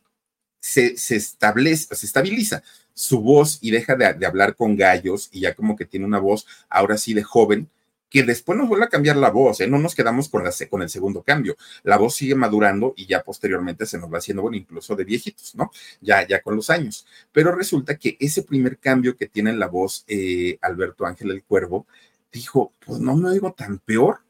[0.60, 2.64] se, se establece, se estabiliza
[2.96, 6.18] su voz y deja de, de, hablar con gallos y ya como que tiene una
[6.18, 7.70] voz ahora sí de joven,
[8.10, 9.68] que después nos vuelve a cambiar la voz, ¿eh?
[9.68, 11.56] no nos quedamos con, la, con el segundo cambio.
[11.84, 15.56] La voz sigue madurando y ya posteriormente se nos va haciendo, bueno, incluso de viejitos,
[15.56, 15.72] ¿no?
[16.02, 17.06] Ya, ya con los años.
[17.32, 21.44] Pero resulta que ese primer cambio que tiene en la voz eh, Alberto Ángel el
[21.44, 21.86] Cuervo,
[22.32, 24.22] dijo, pues no me oigo tan peor,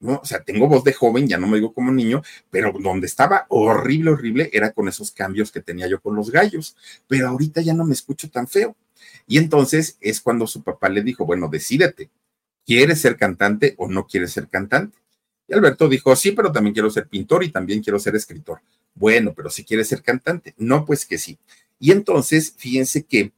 [0.00, 0.20] ¿no?
[0.22, 3.46] O sea, tengo voz de joven, ya no me oigo como niño, pero donde estaba
[3.48, 7.74] horrible, horrible, era con esos cambios que tenía yo con los gallos, pero ahorita ya
[7.74, 8.76] no me escucho tan feo.
[9.26, 12.10] Y entonces es cuando su papá le dijo, bueno, decídete,
[12.66, 14.98] ¿Quieres ser cantante o no quieres ser cantante?
[15.48, 18.60] Y Alberto dijo, sí, pero también quiero ser pintor y también quiero ser escritor.
[18.94, 21.38] Bueno, pero si quieres ser cantante, no, pues que sí.
[21.78, 23.32] Y entonces, fíjense que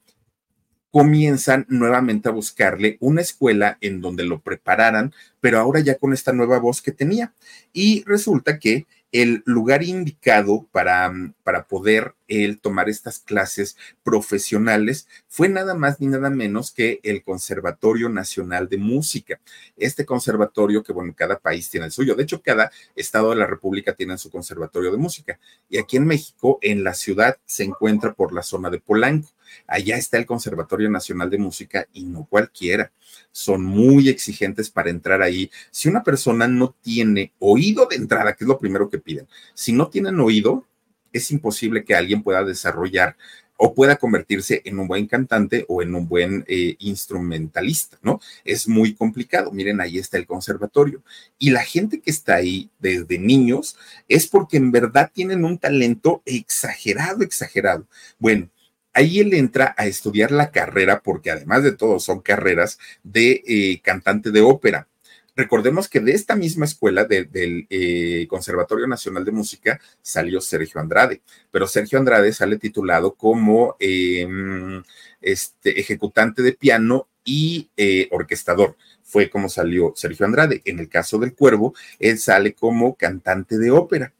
[0.90, 6.34] comienzan nuevamente a buscarle una escuela en donde lo prepararan, pero ahora ya con esta
[6.34, 7.32] nueva voz que tenía.
[7.72, 11.12] Y resulta que el lugar indicado para,
[11.44, 17.22] para poder él tomar estas clases profesionales fue nada más ni nada menos que el
[17.22, 19.38] Conservatorio Nacional de Música.
[19.76, 22.14] Este conservatorio que, bueno, cada país tiene el suyo.
[22.14, 25.38] De hecho, cada estado de la República tiene su conservatorio de música.
[25.68, 29.28] Y aquí en México, en la ciudad, se encuentra por la zona de Polanco.
[29.66, 32.92] Allá está el Conservatorio Nacional de Música y no cualquiera.
[33.30, 35.50] Son muy exigentes para entrar ahí.
[35.70, 39.72] Si una persona no tiene oído de entrada, que es lo primero que piden, si
[39.72, 40.66] no tienen oído,
[41.12, 43.16] es imposible que alguien pueda desarrollar
[43.64, 48.20] o pueda convertirse en un buen cantante o en un buen eh, instrumentalista, ¿no?
[48.44, 49.52] Es muy complicado.
[49.52, 51.00] Miren, ahí está el conservatorio.
[51.38, 53.76] Y la gente que está ahí desde niños
[54.08, 57.86] es porque en verdad tienen un talento exagerado, exagerado.
[58.18, 58.48] Bueno,
[58.92, 63.80] ahí él entra a estudiar la carrera, porque además de todo son carreras de eh,
[63.82, 64.88] cantante de ópera.
[65.34, 71.22] Recordemos que de esta misma escuela, del eh, Conservatorio Nacional de Música, salió Sergio Andrade,
[71.50, 74.82] pero Sergio Andrade sale titulado como em,
[75.22, 78.76] este, ejecutante de piano y eh, orquestador.
[79.02, 80.60] Fue como salió Sergio Andrade.
[80.66, 84.12] En el caso del Cuervo, él sale como cantante de ópera.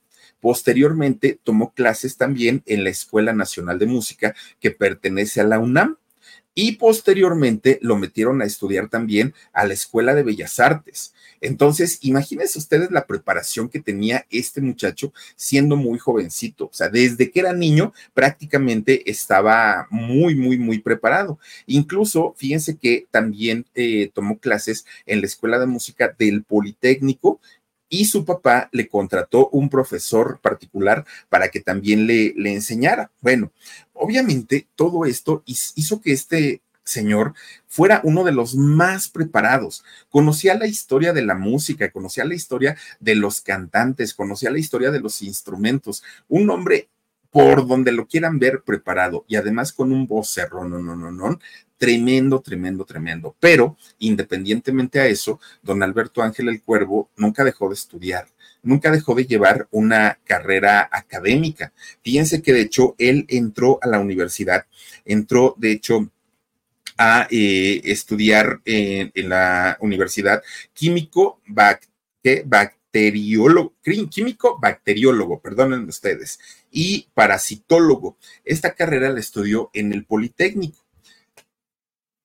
[0.42, 5.98] Posteriormente tomó clases también en la Escuela Nacional de Música que pertenece a la UNAM
[6.52, 11.14] y posteriormente lo metieron a estudiar también a la Escuela de Bellas Artes.
[11.40, 16.66] Entonces, imagínense ustedes la preparación que tenía este muchacho siendo muy jovencito.
[16.66, 21.38] O sea, desde que era niño prácticamente estaba muy, muy, muy preparado.
[21.66, 27.40] Incluso, fíjense que también eh, tomó clases en la Escuela de Música del Politécnico
[27.92, 33.10] y su papá le contrató un profesor particular para que también le, le enseñara.
[33.20, 33.52] Bueno,
[33.92, 37.34] obviamente todo esto hizo que este señor
[37.68, 39.84] fuera uno de los más preparados.
[40.08, 44.90] Conocía la historia de la música, conocía la historia de los cantantes, conocía la historia
[44.90, 46.02] de los instrumentos.
[46.28, 46.88] Un hombre
[47.32, 51.38] por donde lo quieran ver preparado y además con un vocerrón, no, no, no, no,
[51.78, 53.34] tremendo, tremendo, tremendo.
[53.40, 58.28] Pero independientemente a eso, don Alberto Ángel el Cuervo nunca dejó de estudiar,
[58.62, 61.72] nunca dejó de llevar una carrera académica.
[62.04, 64.66] Fíjense que de hecho él entró a la universidad,
[65.06, 66.10] entró de hecho
[66.98, 70.42] a eh, estudiar en, la universidad
[70.74, 71.40] químico
[72.92, 73.74] bacteriólogo,
[74.10, 76.38] químico bacteriólogo, perdonen ustedes,
[76.70, 78.18] y parasitólogo.
[78.44, 80.78] Esta carrera la estudió en el Politécnico.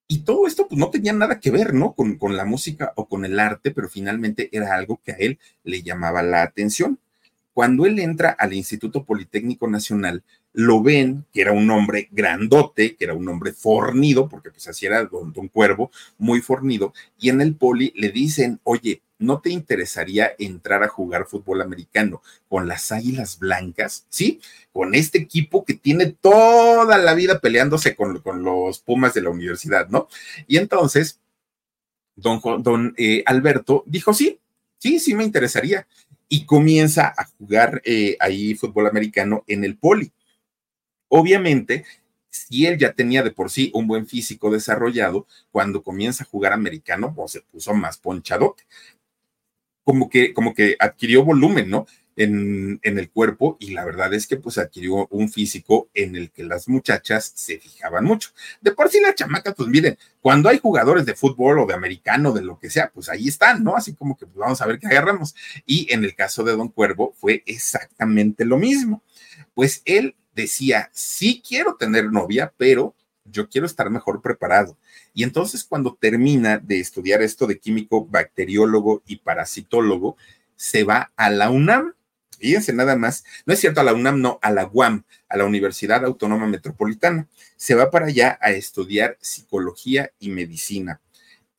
[0.10, 1.93] Y todo esto pues no tenía nada que ver, ¿no?
[1.93, 5.39] Con, con la música o con el arte, pero finalmente era algo que a él
[5.63, 6.99] le llamaba la atención.
[7.53, 13.06] Cuando él entra al Instituto Politécnico Nacional, lo ven que era un hombre grandote, que
[13.06, 17.41] era un hombre fornido, porque pues así era don, don Cuervo, muy fornido, y en
[17.41, 22.91] el poli le dicen, oye, ¿no te interesaría entrar a jugar fútbol americano con las
[22.91, 24.06] Águilas Blancas?
[24.10, 24.41] ¿Sí?
[24.71, 29.89] Con este equipo que tiene toda la vida peleándose con, los Pumas de la universidad,
[29.89, 30.08] ¿no?
[30.47, 31.19] Y entonces,
[32.15, 34.39] don, don eh, Alberto dijo, sí,
[34.77, 35.88] sí, sí me interesaría.
[36.30, 40.12] Y comienza a jugar eh, ahí fútbol americano en el poli.
[41.08, 41.86] Obviamente,
[42.30, 46.51] si él ya tenía de por sí un buen físico desarrollado, cuando comienza a jugar
[46.51, 48.65] americano, pues se puso más ponchadote
[49.88, 51.88] como que, como que adquirió volumen, ¿no?
[52.17, 56.30] En, en, el cuerpo y la verdad es que pues adquirió un físico en el
[56.30, 58.32] que las muchachas se fijaban mucho.
[58.60, 62.34] De por sí la chamaca, pues miren, cuando hay jugadores de fútbol o de americano,
[62.34, 63.78] de lo que sea, pues ahí están, ¿no?
[63.78, 65.34] Así como que pues, vamos a ver qué agarramos.
[65.65, 69.04] Y en el caso de Don Cuervo fue exactamente lo mismo.
[69.54, 74.78] Pues él decía, sí quiero tener novia, pero yo quiero estar mejor preparado.
[75.17, 80.15] Y entonces cuando termina de estudiar esto de químico, bacteriólogo y parasitólogo,
[80.56, 81.95] se va a la UNAM.
[82.38, 85.45] Fíjense nada más, no es cierto a la UNAM, no, a la UAM, a la
[85.45, 87.27] Universidad Autónoma Metropolitana.
[87.56, 91.01] Se va para allá a estudiar psicología y medicina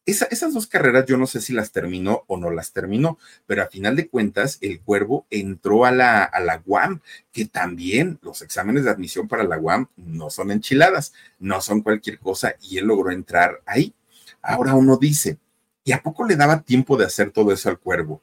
[0.09, 3.67] esas dos carreras yo no sé si las terminó o no las terminó, pero a
[3.67, 8.85] final de cuentas el cuervo entró a la, a la UAM, que también los exámenes
[8.85, 13.11] de admisión para la UAM no son enchiladas, no son cualquier cosa y él logró
[13.11, 13.95] entrar ahí.
[14.41, 15.39] Ahora uno dice,
[15.85, 18.23] ¿y a poco le daba tiempo de hacer todo eso al cuervo?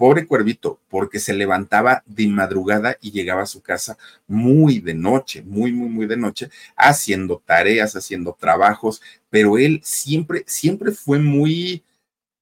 [0.00, 5.42] Pobre cuervito, porque se levantaba de madrugada y llegaba a su casa muy de noche,
[5.42, 11.84] muy, muy, muy de noche, haciendo tareas, haciendo trabajos, pero él siempre, siempre fue muy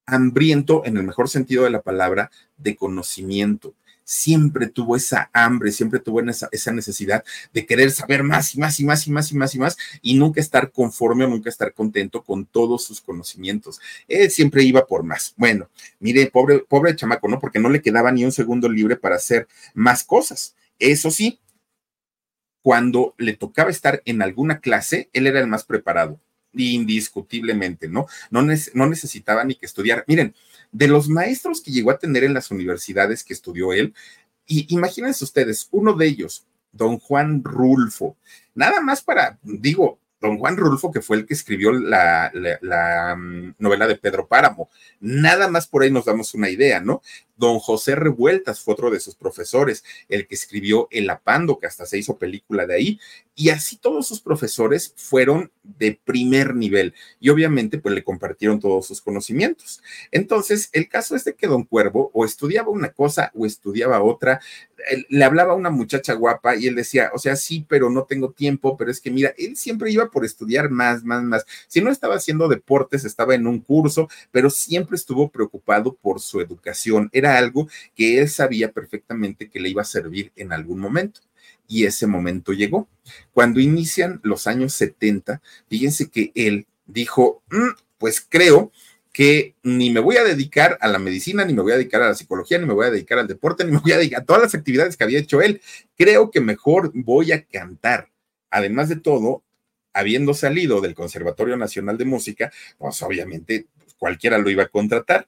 [0.05, 3.73] hambriento, en el mejor sentido de la palabra, de conocimiento
[4.09, 8.79] siempre tuvo esa hambre, siempre tuvo esa, esa, necesidad de querer saber más y más
[8.79, 11.75] y más y más y más y más y nunca estar conforme o nunca estar
[11.75, 13.79] contento con todos sus conocimientos.
[14.07, 15.35] Él siempre iba por más.
[15.37, 15.69] Bueno,
[15.99, 17.39] mire, pobre, pobre chamaco, ¿no?
[17.39, 20.55] Porque no le quedaba ni un segundo libre para hacer más cosas.
[20.79, 21.39] Eso sí,
[22.63, 26.19] cuando le tocaba estar en alguna clase, él era el más preparado
[26.53, 28.07] indiscutiblemente, ¿no?
[28.31, 30.03] No, no necesitaba ni que estudiar.
[30.07, 30.33] Miren,
[30.71, 33.93] de los maestros que llegó a tener en las universidades que estudió él,
[34.45, 38.17] y imagínense ustedes, uno de ellos, don Juan Rulfo,
[38.55, 43.55] nada más para, digo, don Juan Rulfo, que fue el que escribió la, la, mm,
[43.57, 44.69] novela de Pedro Páramo.
[44.99, 47.01] Nada más por ahí nos damos una idea, ¿no?
[47.39, 51.85] Don José Revueltas fue otro de sus profesores, el que escribió El Apando, que hasta
[51.85, 52.99] se hizo película de ahí.
[53.33, 58.87] Y así todos sus profesores fueron de primer nivel y obviamente pues le compartieron todos
[58.87, 59.81] sus conocimientos.
[60.11, 64.41] Entonces, el caso es de que Don Cuervo o estudiaba una cosa o estudiaba otra,
[65.09, 68.31] le hablaba a una muchacha guapa y él decía, o sea, sí, pero no tengo
[68.31, 71.45] tiempo, pero es que mira, él siempre iba por estudiar más, más, más.
[71.67, 76.41] Si no estaba haciendo deportes, estaba en un curso, pero siempre estuvo preocupado por su
[76.41, 77.09] educación.
[77.37, 81.21] Algo que él sabía perfectamente que le iba a servir en algún momento.
[81.67, 82.87] Y ese momento llegó.
[83.31, 88.71] Cuando inician los años 70, fíjense que él dijo, mm, pues creo
[89.11, 92.09] que ni me voy a dedicar a la medicina, ni me voy a dedicar a
[92.09, 94.25] la psicología, ni me voy a dedicar al deporte, ni me voy a dedicar a
[94.25, 95.61] todas las actividades que había hecho él.
[95.97, 98.09] Creo que mejor voy a cantar.
[98.49, 99.43] Además de todo,
[99.93, 105.27] habiendo salido del Conservatorio Nacional de Música, pues obviamente cualquiera lo iba a contratar,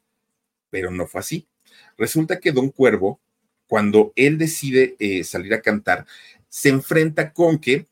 [0.70, 1.48] pero no fue así.
[2.02, 3.20] Resulta que Don Cuervo,
[3.68, 6.08] cuando él decide eh, salir a cantar,
[6.50, 7.86] se enfrenta con que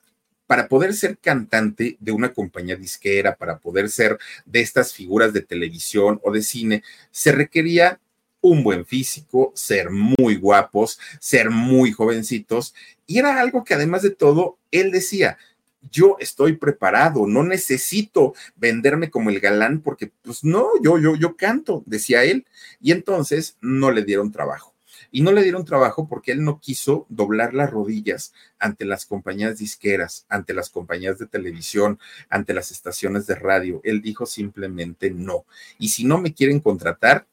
[0.47, 4.17] para poder ser cantante de una compañía disquera, para poder ser
[4.47, 7.99] de estas figuras de televisión o de cine, se requería
[8.41, 12.73] un buen físico, ser muy guapos, ser muy jovencitos,
[13.05, 15.37] y era algo que además de todo, él decía,
[15.81, 21.35] yo estoy preparado, no necesito venderme como el galán porque pues no, yo yo yo
[21.35, 22.45] canto, decía él,
[22.79, 24.75] y entonces no le dieron trabajo.
[25.11, 29.57] Y no le dieron trabajo porque él no quiso doblar las rodillas ante las compañías
[29.57, 33.81] disqueras, ante las compañías de televisión, ante las estaciones de radio.
[33.83, 35.45] Él dijo simplemente no.
[35.79, 37.27] Y si no me quieren contratar,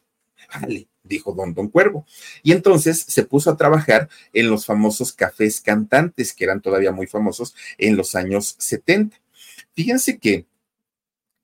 [0.55, 2.07] vale, dijo Don Don Cuervo.
[2.42, 7.07] Y entonces se puso a trabajar en los famosos cafés cantantes, que eran todavía muy
[7.07, 9.16] famosos en los años 70.
[9.75, 10.47] Fíjense que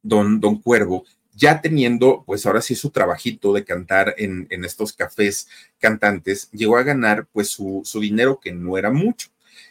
[0.02, 4.92] Don Don Cuervo ya teniendo, pues ahora sí su trabajito de cantar en, en estos
[4.92, 5.48] cafés
[5.78, 9.28] cantantes, llegó a ganar pues su, su dinero que no era mucho.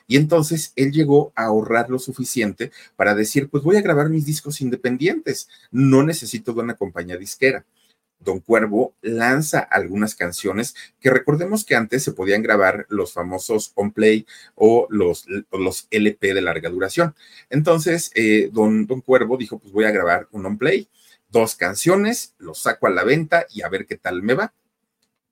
[0.08, 4.25] Y entonces él llegó a ahorrar lo suficiente para decir, pues voy a grabar mis
[4.25, 7.65] discos independientes, no necesito de una compañía disquera.
[8.23, 13.91] Don Cuervo lanza algunas canciones que recordemos que antes se podían grabar los famosos on
[13.91, 17.15] play o los, los LP de larga duración.
[17.49, 20.88] Entonces, eh, don, don Cuervo dijo, pues voy a grabar un on play
[21.31, 24.53] dos canciones, los saco a la venta y a ver qué tal me va.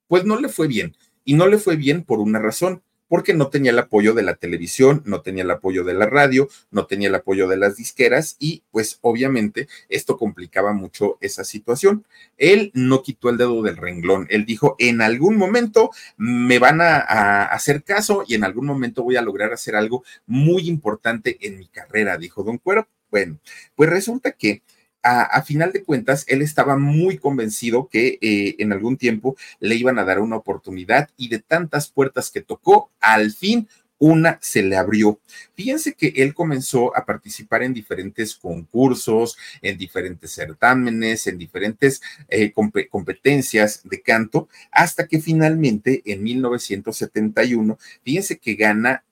[0.07, 0.95] Pues no le fue bien.
[1.25, 4.35] Y no le fue bien por una razón, porque no tenía el apoyo de la
[4.35, 8.37] televisión, no tenía el apoyo de la radio, no tenía el apoyo de las disqueras
[8.39, 12.05] y pues obviamente esto complicaba mucho esa situación.
[12.37, 16.99] Él no quitó el dedo del renglón, él dijo, en algún momento me van a,
[16.99, 21.67] hacer caso y en algún momento voy a lograr hacer algo muy importante en mi
[21.67, 22.87] carrera, dijo Don Cuero.
[23.09, 23.39] Bueno,
[23.75, 24.61] pues resulta que
[25.03, 29.97] a, final de cuentas, él estaba muy convencido que eh, en algún tiempo le iban
[29.99, 33.67] a dar una oportunidad y de tantas puertas que tocó, al fin
[33.99, 35.19] una se le abrió.
[35.55, 42.53] Fíjense que él comenzó a participar en diferentes concursos, en diferentes certámenes, en diferentes eh,
[42.89, 49.03] competencias de canto, hasta que finalmente en 1971, fíjense que gana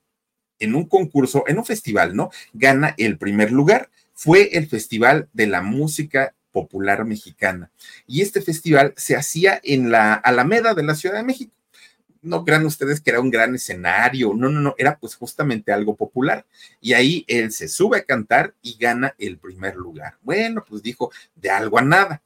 [0.60, 2.32] en un concurso, en un festival, ¿no?
[2.54, 7.69] Gana el primer lugar fue el Festival de la Música Popular Mexicana.
[8.08, 11.53] Y este festival se hacía en la Alameda de la Ciudad de México.
[12.23, 15.95] No crean ustedes que era un gran escenario, no, no, no, era pues justamente algo
[15.95, 16.47] popular.
[16.82, 20.17] Y ahí él se sube a cantar y gana el primer lugar.
[20.23, 22.23] Bueno, pues dijo, de algo a nada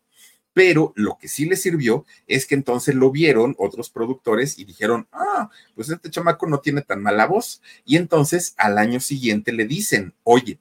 [0.53, 5.07] pero lo que sí le sirvió es que entonces lo vieron otros productores y dijeron,
[5.13, 7.61] ah, pues este chamaco no tiene tan mala voz.
[7.85, 10.59] Y entonces al año siguiente le dicen, oye,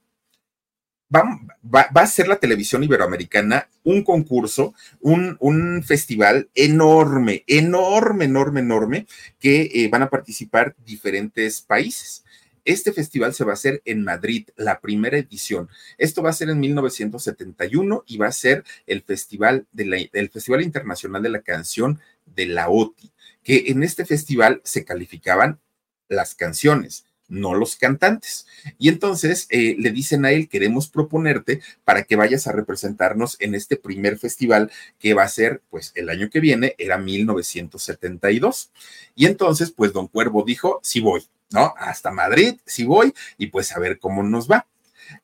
[1.13, 9.07] va, a ser la televisión iberoamericana un concurso, un, festival enorme, enorme, enorme, enorme,
[9.39, 12.23] que eh, van a participar diferentes países.
[12.63, 15.67] Este festival se va a hacer en Madrid, la primera edición.
[15.97, 20.61] Esto va a ser en 1971 y va a ser el Festival, de el festival
[20.61, 23.11] Internacional de la Canción de la OTI,
[23.43, 25.59] que en este festival se calificaban
[26.07, 28.45] las canciones no los cantantes.
[28.77, 33.55] Y entonces eh, le dicen a él, queremos proponerte para que vayas a representarnos en
[33.55, 38.71] este primer festival que va a ser, pues el año que viene, era 1972.
[39.15, 41.73] Y entonces, pues don Cuervo dijo, sí voy, ¿no?
[41.77, 44.67] Hasta Madrid, sí voy, y pues a ver cómo nos va.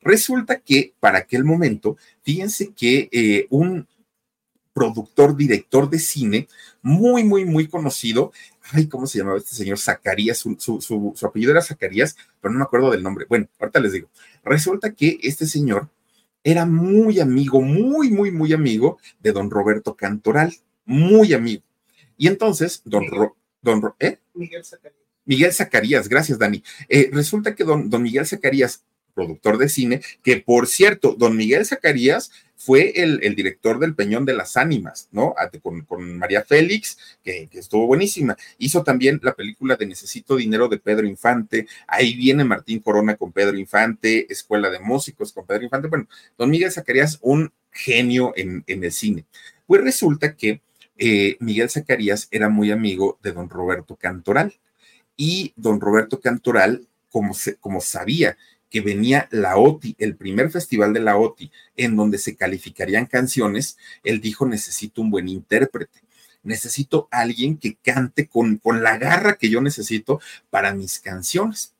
[0.00, 3.86] Resulta que para aquel momento, fíjense que eh, un
[4.78, 6.48] productor, director de cine,
[6.82, 8.30] muy, muy, muy conocido,
[8.70, 9.78] ay, ¿cómo se llamaba este señor?
[9.78, 13.26] Zacarías, su, apellido era Zacarías, pero no me acuerdo del nombre.
[13.28, 14.08] Bueno, ahorita les digo.
[14.44, 15.88] Resulta que este señor
[16.44, 21.64] era muy amigo, muy, muy, muy amigo de don Roberto Cantoral, muy amigo.
[22.16, 23.04] Y entonces, don,
[23.60, 24.18] don ¿eh?
[24.34, 25.02] Miguel Zacarías.
[25.24, 26.62] Miguel Zacarías, gracias Dani.
[26.88, 28.84] Eh, resulta que don, don Miguel Zacarías
[29.18, 34.32] productor de cine, que por cierto, don Miguel Zacarías fue el, director del Peñón de
[34.32, 35.34] las Ánimas, ¿no?
[35.62, 38.36] Con, María Félix, que, estuvo buenísima.
[38.58, 41.66] Hizo también la película de Necesito Dinero de Pedro Infante.
[41.88, 45.88] Ahí viene Martín Corona con Pedro Infante, Escuela de Músicos con Pedro Infante.
[45.88, 49.24] Bueno, don Miguel Zacarías, un genio en, el cine.
[49.66, 50.60] Pues resulta que
[50.96, 54.54] eh, Miguel Zacarías era muy amigo de don Roberto Cantoral.
[55.16, 58.36] Y don Roberto Cantoral, como, como sabía
[58.70, 63.78] que venía la OTI, el primer festival de la OTI, en donde se calificarían canciones,
[64.04, 66.00] él dijo, necesito un buen intérprete,
[66.42, 71.74] necesito alguien que cante con, con la garra que yo necesito para mis canciones.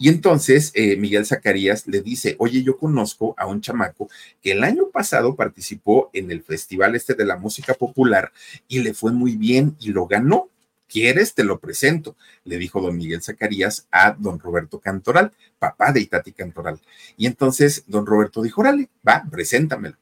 [0.00, 4.08] Y entonces eh, Miguel Zacarías le dice, oye, yo conozco a un chamaco
[4.40, 8.32] que el año pasado participó en el festival este de la música popular
[8.68, 10.50] y le fue muy bien y lo ganó.
[10.88, 11.34] ¿Quieres?
[11.34, 16.32] Te lo presento, le dijo don Miguel Zacarías a don Roberto Cantoral, papá de Itati
[16.32, 16.80] Cantoral.
[17.16, 19.96] Y entonces don Roberto dijo, órale, va, preséntamelo.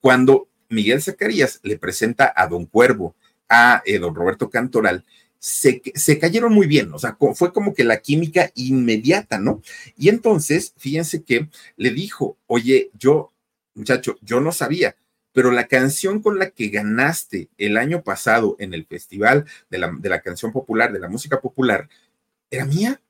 [0.00, 3.14] Cuando Miguel Zacarías le presenta a don Cuervo,
[3.48, 5.04] a eh, don Roberto Cantoral,
[5.38, 9.62] se, se, cayeron muy bien, o sea, fue como que la química inmediata, ¿no?
[9.96, 13.32] Y entonces, fíjense que le dijo, oye, yo,
[13.74, 14.96] muchacho, yo no sabía,
[15.32, 19.92] pero la canción con la que ganaste el año pasado en el Festival de la,
[19.96, 21.88] de la Canción Popular, de la Música Popular,
[22.50, 23.00] era mía.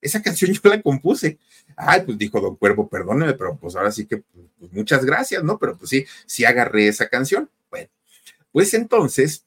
[0.00, 1.38] Esa canción yo la compuse.
[1.76, 5.58] Ay, pues dijo Don Cuervo, perdóneme, pero pues ahora sí que pues, muchas gracias, ¿no?
[5.58, 7.50] Pero pues sí, sí agarré esa canción.
[7.70, 7.88] Bueno,
[8.52, 9.44] pues entonces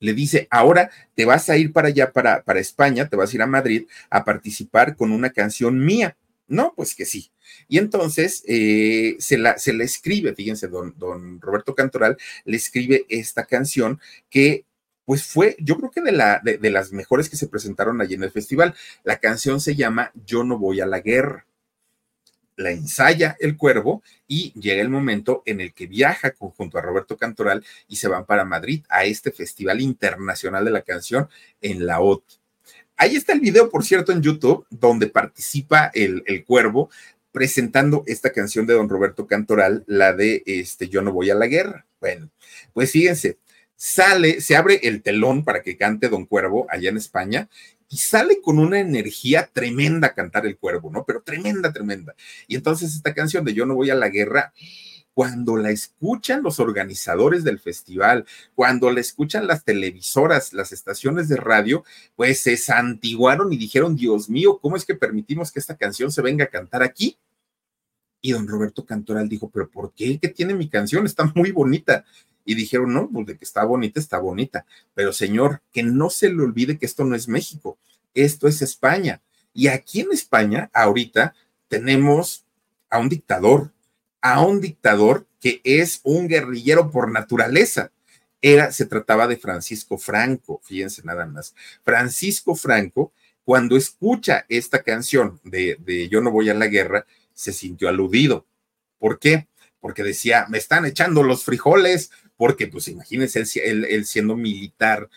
[0.00, 3.36] le dice, ahora te vas a ir para allá, para, para España, te vas a
[3.36, 6.16] ir a Madrid a participar con una canción mía.
[6.46, 7.30] No, pues que sí.
[7.68, 13.44] Y entonces eh, se, la, se escribe, fíjense, don, don Roberto Cantoral le escribe esta
[13.44, 14.00] canción
[14.30, 14.64] que
[15.04, 18.14] pues fue, yo creo que de, la, de, de, las mejores que se presentaron allí
[18.14, 18.74] en el festival.
[19.02, 21.46] La canción se llama Yo no voy a la guerra.
[22.56, 27.16] La ensaya el cuervo y llega el momento en el que viaja junto a Roberto
[27.16, 31.28] Cantoral y se van para Madrid a este Festival Internacional de la Canción
[31.60, 32.22] en la OT.
[32.96, 36.90] Ahí está el video, por cierto, en YouTube, donde participa el, el cuervo
[37.34, 41.48] presentando esta canción de don Roberto Cantoral, la de este Yo no voy a la
[41.48, 41.84] guerra.
[42.00, 42.30] Bueno,
[42.72, 43.38] pues fíjense,
[43.74, 47.48] sale, se abre el telón para que cante don Cuervo allá en España
[47.88, 51.04] y sale con una energía tremenda cantar el cuervo, ¿no?
[51.04, 52.14] Pero tremenda, tremenda.
[52.46, 54.52] Y entonces esta canción de Yo no voy a la guerra,
[55.12, 61.36] cuando la escuchan los organizadores del festival, cuando la escuchan las televisoras, las estaciones de
[61.36, 61.84] radio,
[62.16, 66.22] pues se santiguaron y dijeron, Dios mío, ¿cómo es que permitimos que esta canción se
[66.22, 67.16] venga a cantar aquí?
[68.24, 70.18] Y don Roberto Cantoral dijo, pero ¿por qué?
[70.18, 71.04] ¿Qué tiene mi canción?
[71.04, 72.06] Está muy bonita.
[72.46, 74.64] Y dijeron, no, pues de que está bonita, está bonita.
[74.94, 77.76] Pero señor, que no se le olvide que esto no es México,
[78.14, 79.20] esto es España.
[79.52, 81.34] Y aquí en España, ahorita,
[81.68, 82.46] tenemos
[82.88, 83.72] a un dictador,
[84.22, 87.92] a un dictador que es un guerrillero por naturaleza.
[88.40, 91.54] Era, se trataba de Francisco Franco, fíjense nada más.
[91.82, 93.12] Francisco Franco,
[93.44, 97.04] cuando escucha esta canción de, de Yo no voy a la guerra,
[97.34, 98.46] se sintió aludido.
[98.98, 99.48] ¿Por qué?
[99.80, 105.10] Porque decía, me están echando los frijoles, porque pues imagínense él, siendo militar,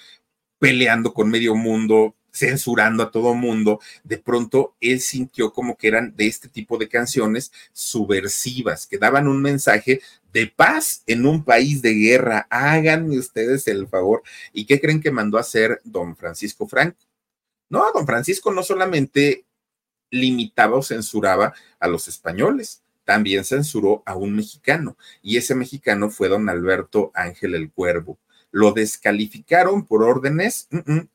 [0.60, 6.16] peleando con medio mundo, censurando a todo mundo, de pronto él sintió como que eran
[6.16, 10.02] de este tipo de canciones subversivas, que daban un mensaje
[10.32, 12.46] de paz en un país de guerra.
[12.50, 14.22] Háganme ustedes el favor.
[14.54, 17.00] ¿Y qué creen que mandó a hacer don Francisco Franco?
[17.70, 19.47] No, don Francisco no solamente
[20.10, 26.28] limitaba o censuraba a los españoles, también censuró a un mexicano, y ese mexicano fue
[26.28, 28.20] don Alberto Ángel el Cuervo.
[28.52, 30.68] Lo descalificaron por órdenes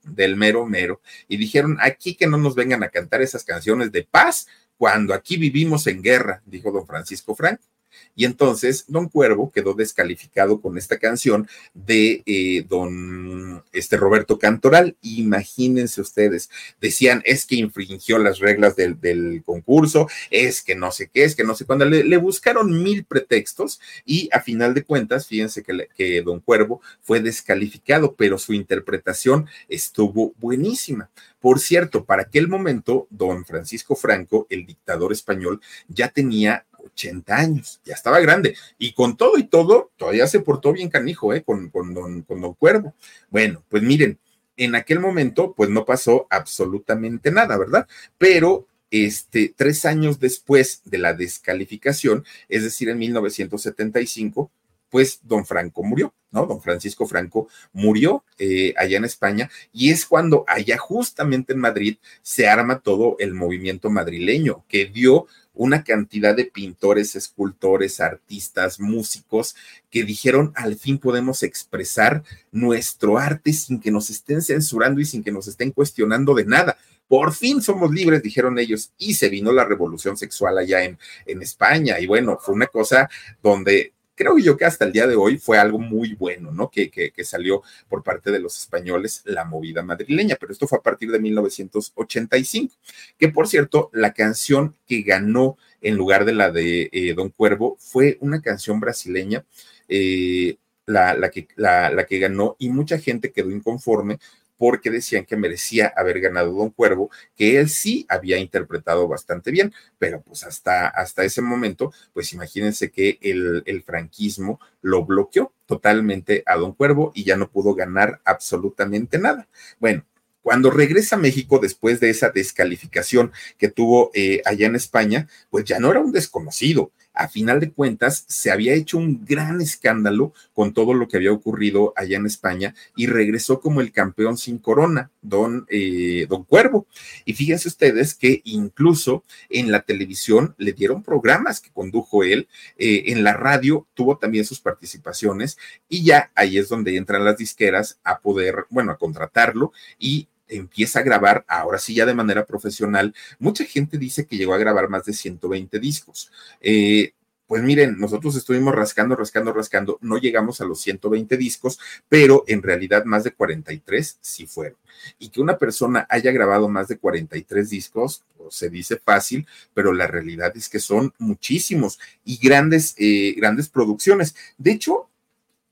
[0.02, 4.04] del mero mero y dijeron aquí que no nos vengan a cantar esas canciones de
[4.04, 7.71] paz cuando aquí vivimos en guerra, dijo don Francisco Franco.
[8.14, 14.96] Y entonces Don Cuervo quedó descalificado con esta canción de eh, Don este Roberto Cantoral.
[15.02, 21.24] Imagínense ustedes, decían es que infringió las reglas del, concurso, es que no sé qué,
[21.24, 21.84] es que no sé cuándo.
[21.84, 27.20] Le, buscaron mil pretextos y a final de cuentas, fíjense que, que Don Cuervo fue
[27.20, 31.10] descalificado, pero su interpretación estuvo buenísima.
[31.42, 37.80] Por cierto, para aquel momento, don Francisco Franco, el dictador español, ya tenía 80 años,
[37.84, 38.56] ya estaba grande.
[38.78, 41.42] Y con todo y todo, todavía se portó bien canijo, ¿eh?
[41.42, 42.94] Con, con, don, con don Cuervo.
[43.30, 44.18] Bueno, pues miren,
[44.56, 47.86] en aquel momento, pues no pasó absolutamente nada, ¿verdad?
[48.18, 54.50] Pero este, tres años después de la descalificación, es decir, en 1975,
[54.90, 56.44] pues don Franco murió, ¿no?
[56.44, 61.96] Don Francisco Franco murió eh, allá en España y es cuando allá justamente en Madrid
[62.20, 69.54] se arma todo el movimiento madrileño que dio una cantidad de pintores, escultores, artistas, músicos
[69.90, 75.22] que dijeron al fin podemos expresar nuestro arte sin que nos estén censurando y sin
[75.22, 76.76] que nos estén cuestionando de nada.
[77.08, 81.42] Por fin somos libres, dijeron ellos, y se vino la revolución sexual allá en, en
[81.42, 82.00] España.
[82.00, 83.10] Y bueno, fue una cosa
[83.42, 86.70] donde creo yo que hasta el día de hoy fue algo muy bueno, ¿no?
[86.70, 90.82] Que, que, salió por parte de los españoles la movida madrileña, pero esto fue a
[90.82, 92.74] partir de 1985,
[93.18, 97.76] que por cierto, la canción que ganó en lugar de la de eh, Don Cuervo
[97.78, 99.44] fue una canción brasileña.
[99.88, 100.56] Eh,
[100.86, 104.18] la, la, que, la, que ganó y mucha gente quedó inconforme
[104.62, 109.74] porque decían que merecía haber ganado Don Cuervo, que él sí había interpretado bastante bien,
[109.98, 116.44] pero pues hasta, hasta ese momento, pues imagínense que el, el franquismo lo bloqueó totalmente
[116.46, 119.48] a Don Cuervo y ya no pudo ganar absolutamente nada.
[119.80, 120.04] Bueno,
[120.42, 125.64] cuando regresa a México después de esa descalificación que tuvo eh, allá en España, pues
[125.64, 130.32] ya no era un desconocido, a final de cuentas se había hecho un gran escándalo
[130.52, 134.58] con todo lo que había ocurrido allá en España y regresó como el campeón sin
[134.58, 136.86] corona, don, eh, don Cuervo.
[137.24, 142.48] Y fíjense ustedes que incluso en la televisión le dieron programas que condujo él,
[142.78, 145.58] eh, en la radio tuvo también sus participaciones
[145.88, 151.00] y ya ahí es donde entran las disqueras a poder, bueno, a contratarlo y empieza
[151.00, 153.14] a grabar, ahora sí ya de manera profesional.
[153.38, 156.30] Mucha gente dice que llegó a grabar más de 120 discos.
[156.60, 157.12] Eh,
[157.52, 161.78] pues miren, nosotros estuvimos rascando, rascando, rascando, no llegamos a los 120 discos,
[162.08, 164.78] pero en realidad más de 43 sí fueron.
[165.18, 169.92] Y que una persona haya grabado más de 43 discos, pues, se dice fácil, pero
[169.92, 174.34] la realidad es que son muchísimos y grandes, eh, grandes producciones.
[174.56, 175.10] De hecho,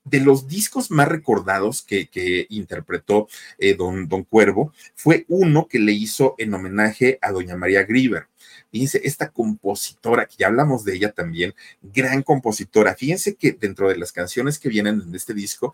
[0.03, 3.27] de los discos más recordados que, interpretó
[3.57, 8.27] eh, don, don Cuervo fue uno que le hizo en homenaje a doña María Grieber.
[8.71, 12.95] Fíjense, esta compositora, que ya hablamos de ella también, gran compositora.
[12.95, 15.73] Fíjense que dentro de las canciones que vienen en este disco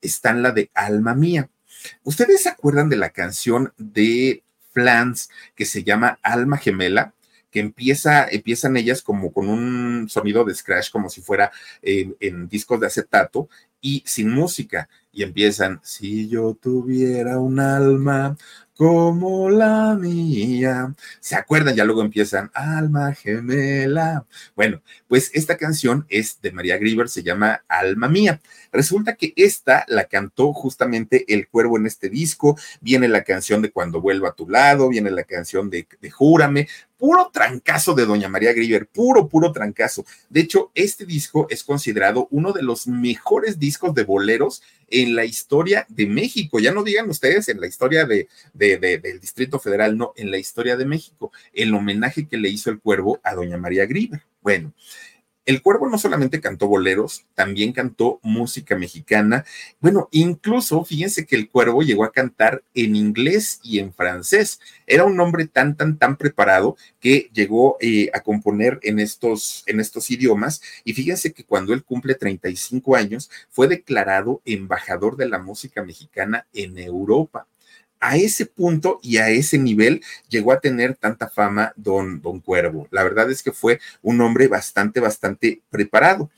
[0.00, 1.50] están la de Alma Mía.
[2.04, 7.14] ¿Ustedes se acuerdan de la canción de Flans que se llama Alma Gemela?
[7.50, 11.50] Que empieza, empiezan ellas como con un sonido de scratch, como si fuera
[11.82, 13.48] en discos de acetato
[13.80, 14.88] y sin música.
[15.12, 18.36] Y empiezan, si yo tuviera un alma
[18.76, 20.94] como la mía.
[21.20, 21.74] ¿Se acuerdan?
[21.74, 24.26] Ya luego empiezan, alma gemela.
[24.54, 28.42] Bueno, pues esta canción es de María Grieber, se llama Alma Mía.
[28.72, 32.58] Resulta que esta la cantó justamente El Cuervo en este disco.
[32.82, 36.68] Viene la canción de Cuando vuelvo a tu lado, viene la canción de Júrame,
[36.98, 40.04] puro trancazo de Doña María Grieber, puro, puro trancazo.
[40.28, 45.24] De hecho, este disco es considerado uno de los mejores discos de boleros en la
[45.24, 46.58] historia de México.
[46.58, 50.30] Ya no digan ustedes en la historia de, de, de, del Distrito Federal, no, en
[50.30, 54.22] la historia de México, el homenaje que le hizo el cuervo a Doña María Grieber.
[54.42, 54.72] Bueno,
[55.46, 59.44] el Cuervo no solamente cantó boleros, también cantó música mexicana.
[59.80, 64.60] Bueno, incluso fíjense que el Cuervo llegó a cantar en inglés y en francés.
[64.88, 69.78] Era un hombre tan, tan, tan preparado que llegó eh, a componer en estos, en
[69.78, 70.60] estos idiomas.
[70.84, 76.48] Y fíjense que cuando él cumple 35 años, fue declarado embajador de la música mexicana
[76.52, 77.46] en Europa
[78.00, 82.88] a ese punto y a ese nivel llegó a tener tanta fama don, don Cuervo.
[82.90, 86.30] La verdad es que fue un hombre bastante, bastante preparado.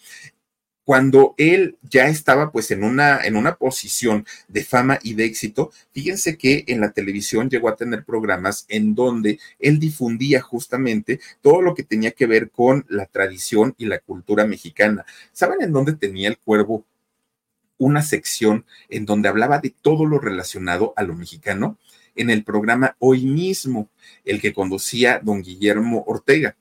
[0.84, 5.70] Cuando él ya estaba pues en una, en una posición de fama y de éxito,
[5.92, 11.60] fíjense que en la televisión llegó a tener programas en donde él difundía justamente todo
[11.60, 15.04] lo que tenía que ver con la tradición y la cultura mexicana.
[15.30, 16.86] ¿Saben en dónde tenía el cuervo
[17.78, 21.78] una sección en donde hablaba de todo lo relacionado a lo mexicano
[22.14, 23.88] en el programa Hoy mismo,
[24.24, 26.56] el que conducía don Guillermo Ortega.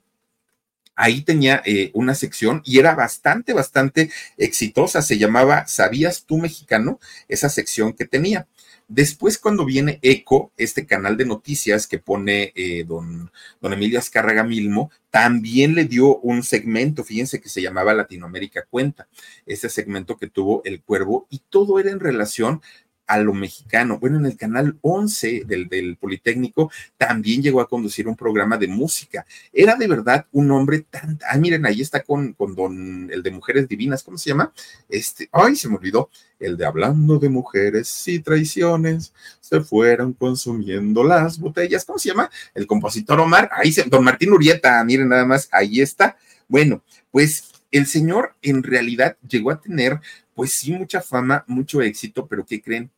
[0.94, 5.02] Ahí tenía eh, una sección y era bastante, bastante exitosa.
[5.02, 6.98] Se llamaba ¿Sabías tú mexicano?
[7.28, 8.48] Esa sección que tenía.
[8.88, 13.30] Después, cuando viene ECO, este canal de noticias que pone eh, don,
[13.60, 19.06] don Emilio Azcárraga Milmo, también le dio un segmento, fíjense que se llamaba Latinoamérica Cuenta,
[19.44, 22.62] ese segmento que tuvo el cuervo, y todo era en relación
[23.08, 23.98] a lo mexicano.
[23.98, 28.68] Bueno, en el canal 11 del, del, Politécnico también llegó a conducir un programa de
[28.68, 29.26] música.
[29.52, 33.30] Era de verdad un hombre tan, ah, miren, ahí está con, con don, el de
[33.30, 34.52] Mujeres Divinas, ¿cómo se llama?
[34.88, 41.02] Este, ay, se me olvidó, el de hablando de mujeres y traiciones, se fueron consumiendo
[41.02, 42.30] las botellas, ¿cómo se llama?
[42.54, 46.18] El compositor Omar, ahí se, don Martín Urieta, miren nada más, ahí está.
[46.46, 49.98] Bueno, pues el señor en realidad llegó a tener,
[50.34, 52.90] pues sí, mucha fama, mucho éxito, pero ¿qué creen?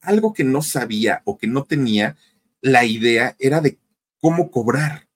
[0.00, 2.16] Algo que no sabía o que no tenía
[2.60, 3.78] la idea era de
[4.20, 5.08] cómo cobrar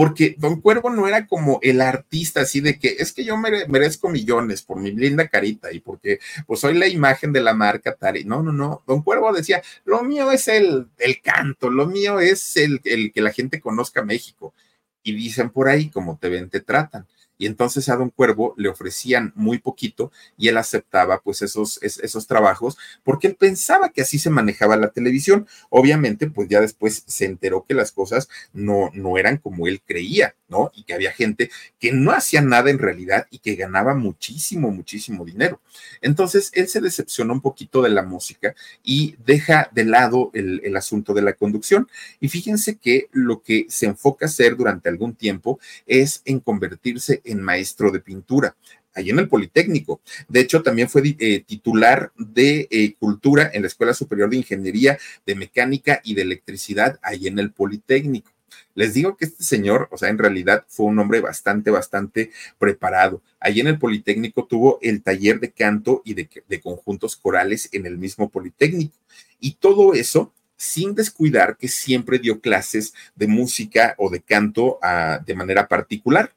[0.00, 4.08] porque Don Cuervo no era como el artista así de que es que yo merezco
[4.08, 8.24] millones por mi linda carita y porque pues soy la imagen de la marca Tari.
[8.24, 8.82] No, no, no.
[8.86, 13.20] Don Cuervo decía, lo mío es el, el canto, lo mío es el, el que
[13.20, 14.54] la gente conozca México.
[15.02, 17.06] Y dicen por ahí, como te ven, te tratan
[17.40, 22.26] y entonces a don Cuervo le ofrecían muy poquito y él aceptaba pues esos, esos
[22.26, 25.48] trabajos porque él pensaba que así se manejaba la televisión.
[25.70, 30.34] Obviamente pues ya después se enteró que las cosas no, no eran como él creía,
[30.50, 30.70] ¿no?
[30.74, 35.24] Y que había gente que no hacía nada en realidad y que ganaba muchísimo, muchísimo
[35.24, 35.62] dinero.
[36.02, 40.76] Entonces él se decepciona un poquito de la música y deja de lado el, el
[40.76, 41.88] asunto de la conducción.
[42.20, 47.22] Y fíjense que lo que se enfoca a hacer durante algún tiempo es en convertirse
[47.30, 48.56] en maestro de pintura
[48.94, 50.00] ahí en el Politécnico.
[50.28, 54.98] De hecho, también fue eh, titular de eh, Cultura en la Escuela Superior de Ingeniería,
[55.26, 58.30] de Mecánica y de Electricidad, ahí en el Politécnico.
[58.74, 63.22] Les digo que este señor, o sea, en realidad fue un hombre bastante, bastante preparado.
[63.38, 67.86] Allí en el Politécnico tuvo el taller de canto y de, de conjuntos corales en
[67.86, 68.96] el mismo Politécnico.
[69.38, 75.18] Y todo eso sin descuidar que siempre dio clases de música o de canto ah,
[75.24, 76.34] de manera particular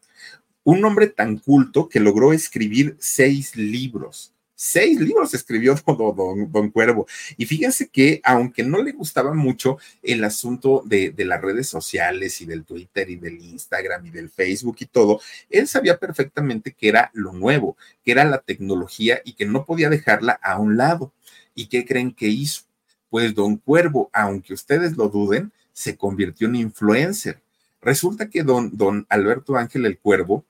[0.64, 4.34] un hombre tan culto que logró escribir seis libros.
[4.56, 5.76] Seis libros escribió
[6.52, 7.06] don, Cuervo.
[7.36, 12.40] Y fíjense que, aunque no le gustaba mucho el asunto de, de, las redes sociales
[12.40, 16.88] y del Twitter y del Instagram y del Facebook y todo, él sabía perfectamente que
[16.88, 21.12] era lo nuevo, que era la tecnología y que no podía dejarla a un lado.
[21.56, 22.64] ¿Y qué creen que hizo?
[23.10, 27.42] Pues don Cuervo, aunque ustedes lo duden, se convirtió en influencer.
[27.82, 30.46] Resulta que don, don Alberto Ángel el Cuervo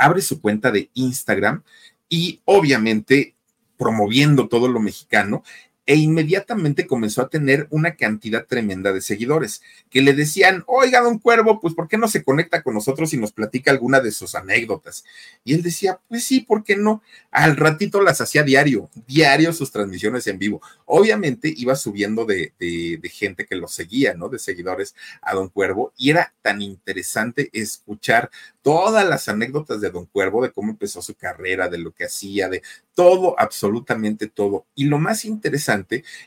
[0.00, 1.62] abre su cuenta de Instagram
[2.08, 3.34] y obviamente
[3.76, 5.44] promoviendo todo lo mexicano
[5.90, 9.60] e inmediatamente comenzó a tener una cantidad tremenda de seguidores
[9.90, 13.16] que le decían, oiga, don Cuervo, pues ¿por qué no se conecta con nosotros y
[13.16, 15.04] nos platica alguna de sus anécdotas?
[15.42, 17.02] Y él decía, pues sí, ¿por qué no?
[17.32, 20.62] Al ratito las hacía diario, diario sus transmisiones en vivo.
[20.84, 24.28] Obviamente iba subiendo de, de, de gente que lo seguía, ¿no?
[24.28, 28.30] De seguidores a don Cuervo y era tan interesante escuchar
[28.62, 32.48] todas las anécdotas de don Cuervo, de cómo empezó su carrera, de lo que hacía,
[32.48, 32.62] de
[32.94, 34.66] todo, absolutamente todo.
[34.74, 35.79] Y lo más interesante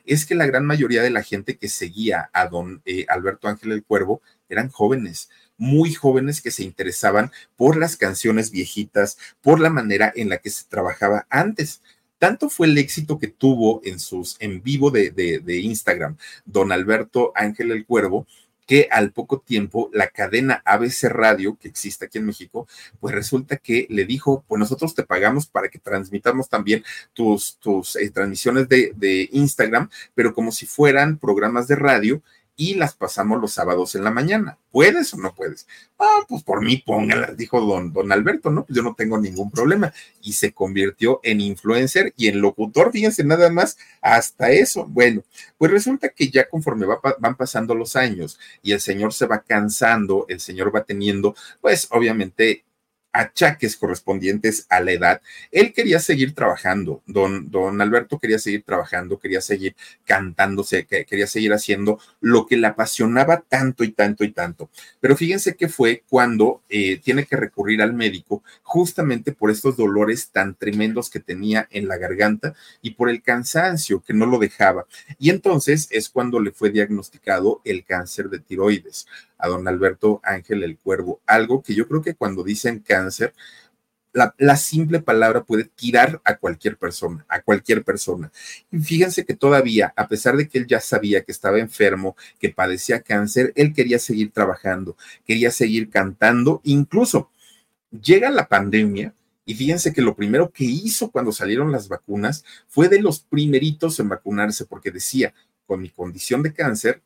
[0.06, 3.72] es que la gran mayoría de la gente que seguía a don eh, Alberto Ángel
[3.72, 9.70] el Cuervo eran jóvenes muy jóvenes que se interesaban por las canciones viejitas, por la
[9.70, 11.82] manera en la que se trabajaba antes.
[12.18, 16.72] Tanto fue el éxito que tuvo en sus en vivo de, de, de Instagram, don
[16.72, 18.26] Alberto Ángel el Cuervo,
[18.66, 22.68] que al poco tiempo la cadena ABC Radio, que existe aquí en México,
[23.00, 26.84] pues resulta que le dijo, pues nosotros te pagamos para que transmitamos también
[27.14, 32.22] tus, tus eh, transmisiones de, de Instagram, pero como si fueran programas de radio
[32.56, 34.58] y las pasamos los sábados en la mañana.
[34.72, 35.68] ¿Puedes o no puedes?
[36.00, 38.66] Ah, pues por mí póngalas, dijo don, don Alberto, ¿no?
[38.66, 39.94] Pues yo no tengo ningún problema.
[40.22, 44.86] Y se convirtió en influencer y en locutor, fíjense nada más, hasta eso.
[44.86, 45.24] Bueno,
[45.58, 49.42] pues resulta que ya conforme va, van pasando los años y el señor se va
[49.42, 52.66] cansando, el señor va teniendo, pues obviamente
[53.14, 55.22] achaques correspondientes a la edad.
[55.52, 61.54] Él quería seguir trabajando, don, don Alberto quería seguir trabajando, quería seguir cantándose, quería seguir
[61.54, 64.70] haciendo lo que le apasionaba tanto y tanto y tanto.
[65.00, 70.30] Pero fíjense que fue cuando eh, tiene que recurrir al médico justamente por estos dolores
[70.30, 74.86] tan tremendos que tenía en la garganta y por el cansancio que no lo dejaba.
[75.20, 79.06] Y entonces es cuando le fue diagnosticado el cáncer de tiroides
[79.44, 83.34] a don Alberto Ángel el Cuervo, algo que yo creo que cuando dicen cáncer,
[84.14, 88.32] la, simple palabra puede tirar a cualquier persona, a cualquier persona.
[88.72, 92.50] Y fíjense que todavía, a pesar de que él ya sabía que estaba enfermo, que
[92.52, 97.30] padecía cáncer, él quería seguir trabajando, quería seguir cantando, incluso
[97.92, 99.14] llega la pandemia.
[99.46, 104.00] Y fíjense que lo primero que hizo cuando salieron las vacunas fue de los primeritos
[104.00, 105.34] en vacunarse, porque decía,
[105.66, 107.02] con mi condición de cáncer,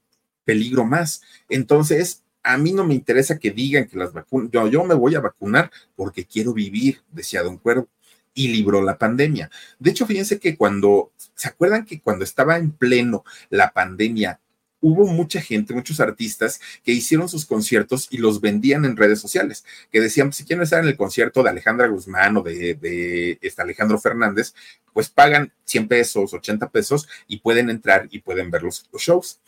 [0.47, 1.21] peligro más.
[1.49, 5.15] Entonces, a mí no me interesa que digan que las vacunas, yo, yo me voy
[5.15, 7.89] a vacunar porque quiero vivir, decía Don Cuervo,
[8.33, 9.49] y libró la pandemia.
[9.79, 14.39] De hecho, fíjense que cuando, ¿se acuerdan que cuando estaba en pleno la pandemia,
[14.79, 19.65] hubo mucha gente, muchos artistas que hicieron sus conciertos y los vendían en redes sociales,
[19.91, 23.99] que decían, si quieren estar en el concierto de Alejandra Guzmán o de, este Alejandro
[23.99, 24.53] Fernández,
[24.93, 29.41] pues pagan 100 pesos, 80 pesos y pueden entrar y pueden ver los shows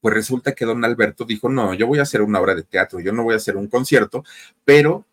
[0.00, 3.00] pues resulta que don Alberto dijo, no, yo voy a hacer una obra de teatro,
[3.00, 4.24] yo no voy a hacer un concierto,
[4.64, 5.06] pero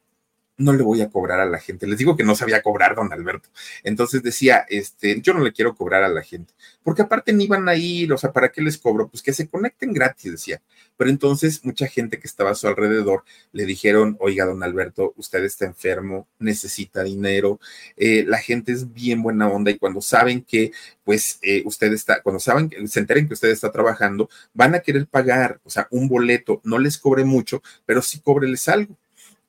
[0.57, 1.87] no le voy a cobrar a la gente.
[1.87, 3.49] Les digo que no sabía cobrar, don Alberto.
[3.83, 6.53] Entonces decía, este, yo no le quiero cobrar a la gente,
[6.83, 9.09] porque aparte ni iban a ir, o sea, ¿para qué les cobro?
[9.09, 10.61] Pues que se conecten gratis, decía.
[10.97, 15.43] Pero entonces mucha gente que estaba a su alrededor le dijeron, oiga, don Alberto, usted
[15.43, 17.59] está enfermo, necesita dinero,
[17.97, 20.71] eh, la gente es bien buena onda y cuando saben que,
[21.03, 25.07] pues, eh, usted está, cuando saben, se enteren que usted está trabajando, van a querer
[25.07, 28.97] pagar, o sea, un boleto, no les cobre mucho, pero sí cóbreles algo.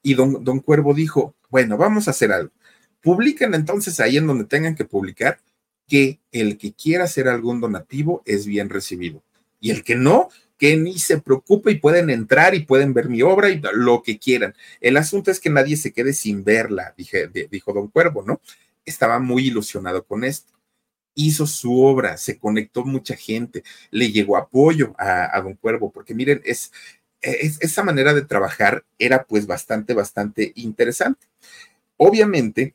[0.06, 2.52] Y don, Cuervo dijo, bueno, vamos a hacer algo.
[3.02, 5.40] Publiquen entonces ahí en donde tengan que publicar
[5.88, 9.24] que el que quiera hacer algún donativo es bien recibido.
[9.58, 10.28] Y el que no,
[10.58, 14.16] que ni se preocupe y pueden entrar y pueden ver mi obra y lo que
[14.16, 14.54] quieran.
[14.80, 18.40] El asunto es que nadie se quede sin verla, dijo don Cuervo, ¿no?
[18.84, 20.52] Estaba muy ilusionado con esto.
[21.16, 26.42] Hizo su obra, se conectó mucha gente, le llegó apoyo a don Cuervo, porque miren,
[26.44, 26.70] es,
[27.60, 31.26] esa manera de trabajar era pues bastante, bastante interesante.
[31.96, 32.74] Obviamente,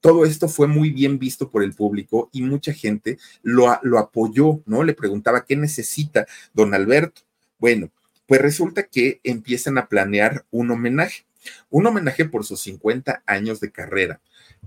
[0.00, 4.62] todo esto fue muy bien visto por el público y mucha gente lo, lo apoyó,
[4.66, 4.82] ¿no?
[4.82, 7.22] Le preguntaba, ¿qué necesita don Alberto?
[7.58, 7.90] Bueno,
[8.26, 11.24] pues resulta que empiezan a planear un homenaje,
[11.68, 14.20] un homenaje por sus 50 años de carrera.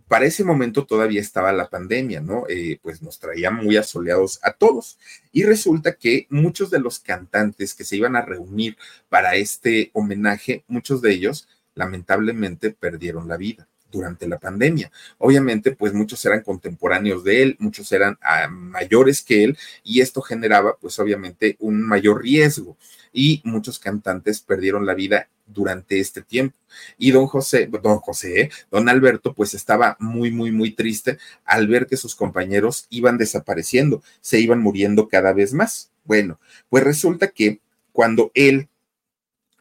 [0.07, 2.45] Para ese momento todavía estaba la pandemia, ¿no?
[2.49, 4.97] Eh, pues nos traía muy asoleados a todos.
[5.31, 8.77] Y resulta que muchos de los cantantes que se iban a reunir
[9.09, 14.91] para este homenaje, muchos de ellos lamentablemente perdieron la vida durante la pandemia.
[15.19, 20.21] Obviamente, pues muchos eran contemporáneos de él, muchos eran ah, mayores que él y esto
[20.21, 22.75] generaba pues obviamente un mayor riesgo
[23.13, 26.57] y muchos cantantes perdieron la vida durante este tiempo.
[26.97, 31.85] Y don José, don José, don Alberto, pues estaba muy, muy, muy triste al ver
[31.85, 35.91] que sus compañeros iban desapareciendo, se iban muriendo cada vez más.
[36.03, 36.39] Bueno,
[36.69, 38.67] pues resulta que cuando él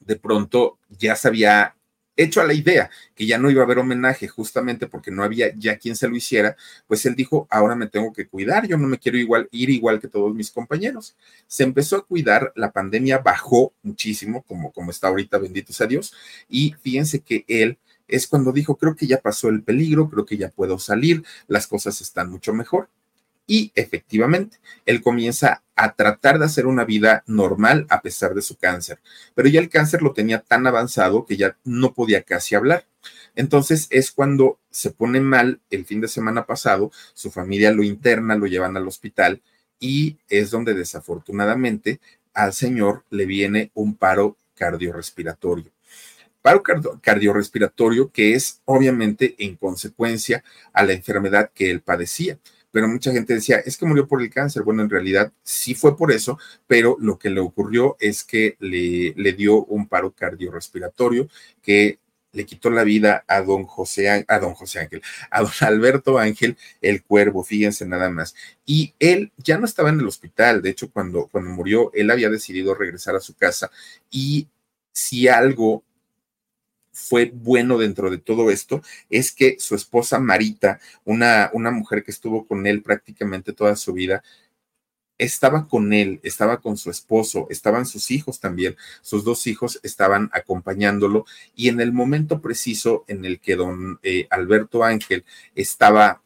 [0.00, 1.76] de pronto ya sabía
[2.22, 5.54] hecho a la idea que ya no iba a haber homenaje justamente porque no había
[5.56, 6.56] ya quien se lo hiciera,
[6.86, 10.00] pues él dijo, ahora me tengo que cuidar, yo no me quiero igual ir igual
[10.00, 11.16] que todos mis compañeros.
[11.46, 16.14] Se empezó a cuidar, la pandemia bajó muchísimo, como, como está ahorita, bendito sea Dios,
[16.48, 20.36] y fíjense que él es cuando dijo, creo que ya pasó el peligro, creo que
[20.36, 22.88] ya puedo salir, las cosas están mucho mejor.
[23.46, 28.56] Y efectivamente, él comienza a tratar de hacer una vida normal a pesar de su
[28.56, 29.00] cáncer,
[29.34, 32.86] pero ya el cáncer lo tenía tan avanzado que ya no podía casi hablar.
[33.34, 38.36] Entonces es cuando se pone mal el fin de semana pasado, su familia lo interna,
[38.36, 39.42] lo llevan al hospital
[39.80, 42.00] y es donde desafortunadamente
[42.34, 45.72] al señor le viene un paro cardiorrespiratorio.
[46.42, 46.62] Paro
[47.00, 52.38] cardiorrespiratorio que es obviamente en consecuencia a la enfermedad que él padecía
[52.72, 54.62] pero mucha gente decía, es que murió por el cáncer.
[54.62, 59.14] Bueno, en realidad sí fue por eso, pero lo que le ocurrió es que le,
[59.16, 61.28] le dio un paro cardiorrespiratorio
[61.62, 61.98] que
[62.32, 66.56] le quitó la vida a don José, a don José Ángel, a don Alberto Ángel,
[66.80, 68.34] el cuervo, fíjense nada más.
[68.64, 72.30] Y él ya no estaba en el hospital, de hecho, cuando, cuando murió, él había
[72.30, 73.70] decidido regresar a su casa
[74.10, 74.48] y
[74.92, 75.84] si algo
[76.92, 82.10] fue bueno dentro de todo esto es que su esposa Marita, una, una mujer que
[82.10, 84.22] estuvo con él prácticamente toda su vida,
[85.18, 90.30] estaba con él, estaba con su esposo, estaban sus hijos también, sus dos hijos estaban
[90.32, 95.24] acompañándolo y en el momento preciso en el que don eh, Alberto Ángel
[95.54, 96.22] estaba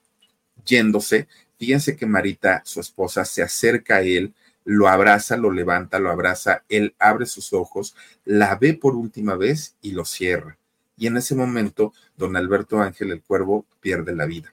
[0.64, 4.34] yéndose, fíjense que Marita, su esposa, se acerca a él,
[4.66, 7.94] lo abraza, lo levanta, lo abraza, él abre sus ojos,
[8.24, 10.58] la ve por última vez y lo cierra.
[10.98, 14.52] Y en ese momento, don Alberto Ángel el Cuervo pierde la vida.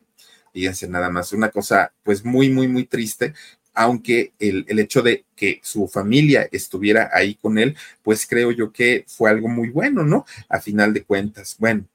[0.54, 3.34] Fíjense nada más, una cosa pues muy, muy, muy triste,
[3.74, 8.72] aunque el, el, hecho de que su familia estuviera ahí con él, pues creo yo
[8.72, 10.26] que fue algo muy bueno, ¿no?
[10.48, 11.88] A final de cuentas, bueno,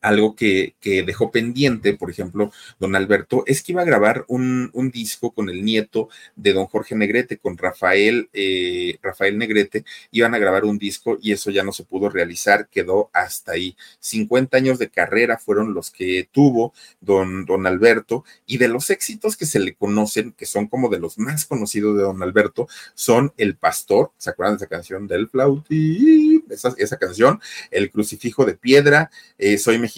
[0.00, 4.70] algo que, que, dejó pendiente, por ejemplo, don Alberto, es que iba a grabar un,
[4.72, 10.34] un disco con el nieto de don Jorge Negrete, con Rafael, eh, Rafael Negrete, iban
[10.34, 13.76] a grabar un disco y eso ya no se pudo realizar, quedó hasta ahí.
[14.00, 19.36] 50 años de carrera fueron los que tuvo don, don Alberto y de los éxitos
[19.36, 23.32] que se le conocen, que son como de los más conocidos de don Alberto, son
[23.36, 26.44] El Pastor, ¿se acuerdan de esa canción del flautín?
[26.50, 27.40] Esa, esa canción,
[27.70, 29.89] El Crucifijo de Piedra, eh, Soy mexicano,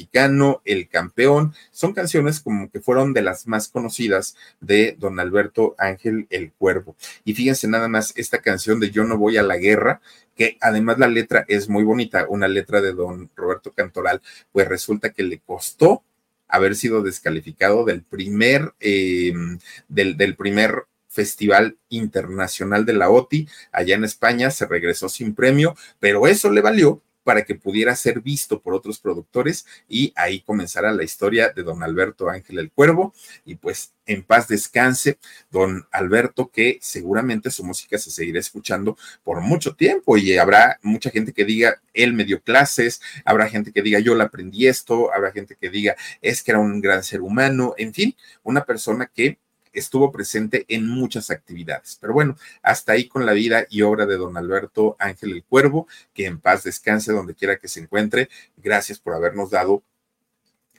[0.65, 6.27] El Campeón, son canciones como que fueron de las más conocidas de don Alberto Ángel
[6.31, 6.97] el Cuervo.
[7.25, 10.01] Y fíjense nada más esta canción de Yo no voy a la guerra,
[10.37, 14.23] que además la letra es muy bonita, una letra de don Roberto Cantoral,
[14.53, 16.03] pues resulta que le costó
[16.49, 24.05] haber sido descalificado del primer, del, del primer Festival Internacional de la OTI allá en
[24.05, 28.75] España, se regresó sin premio, pero eso le valió para que pudiera ser visto por
[28.75, 33.15] otros productores y ahí comenzará la historia de don Alberto Ángel el Cuervo.
[33.45, 35.19] Y pues en paz descanse
[35.51, 41.11] don Alberto que seguramente su música se seguirá escuchando por mucho tiempo y habrá mucha
[41.11, 45.13] gente que diga él me dio clases, habrá gente que diga yo le aprendí esto,
[45.15, 49.11] habrá gente que diga es que era un gran ser humano, en fin, una persona
[49.13, 49.39] que
[49.73, 51.99] estuvo presente en muchas actividades.
[52.01, 55.87] Pero bueno, hasta ahí con la vida y obra de don Alberto Ángel el Cuervo,
[56.15, 58.29] que en paz descanse donde quiera que se encuentre.
[58.57, 59.83] Gracias por habernos dado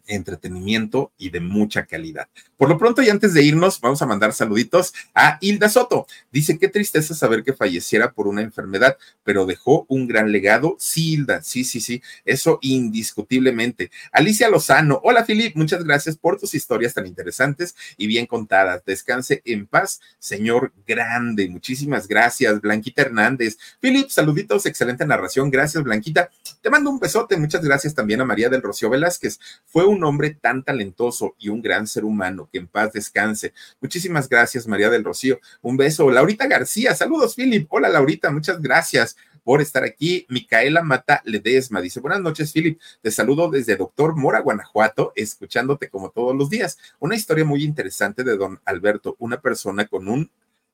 [0.08, 2.28] entretenimiento y de mucha calidad.
[2.58, 6.08] Por lo pronto, y antes de irnos, vamos a mandar saluditos a Hilda Soto.
[6.32, 10.76] Dice, qué tristeza saber que falleciera por una enfermedad, pero dejó un gran legado.
[10.80, 13.92] Sí, Hilda, sí, sí, sí, eso indiscutiblemente.
[14.12, 18.84] Alicia Lozano, hola Filip, muchas gracias por tus historias tan interesantes y bien contadas.
[18.86, 21.50] Descanse en paz, señor grande.
[21.50, 23.58] Muchísimas gracias, Blanquita Hernández.
[23.80, 25.50] Filip, saluditos, excelente narración.
[25.50, 26.30] Gracias, Blanquita.
[26.62, 27.38] Te mando un besote.
[27.38, 29.40] Muchas gracias también a María del Rocío Velázquez.
[29.66, 33.54] Fue un hombre tan talentoso y un gran ser humano, que en paz descanse.
[33.82, 35.42] Muchísimas gracias, María del Rocío.
[35.62, 36.10] Un beso.
[36.10, 37.68] Laurita García, saludos, Philip.
[37.70, 40.26] Hola, Laurita, muchas gracias por estar aquí.
[40.30, 42.80] Micaela Mata Ledesma dice, buenas noches, Philip.
[43.02, 46.78] Te saludo desde Doctor Mora, Guanajuato, escuchándote como todos los días.
[47.00, 50.32] Una historia muy interesante de don Alberto, una persona con un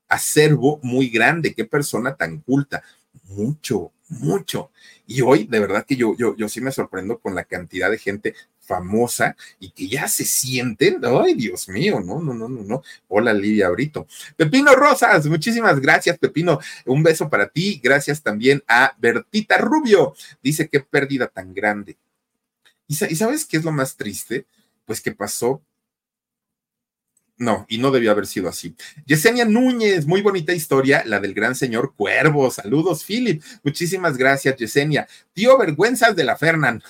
[0.08, 1.54] acervo muy grande.
[1.54, 2.82] Qué persona tan culta.
[3.24, 4.70] Mucho, mucho.
[5.06, 7.98] Y hoy, de verdad que yo, yo, yo sí me sorprendo con la cantidad de
[7.98, 8.34] gente
[8.70, 12.82] famosa y que ya se sienten, ay Dios mío, no, no, no, no, no.
[13.08, 14.06] Hola Lidia Brito.
[14.36, 20.68] Pepino Rosas, muchísimas gracias Pepino, un beso para ti, gracias también a Bertita Rubio, dice
[20.68, 21.96] qué pérdida tan grande.
[22.86, 24.46] ¿Y, sabes qué es lo más triste?
[24.84, 25.60] Pues que pasó
[27.36, 28.76] no, y no debió haber sido así.
[29.06, 32.50] Yesenia Núñez, muy bonita historia, la del gran señor Cuervo.
[32.50, 33.42] Saludos, Philip.
[33.62, 35.08] Muchísimas gracias, Yesenia.
[35.32, 36.82] Tío, vergüenzas de la Fernan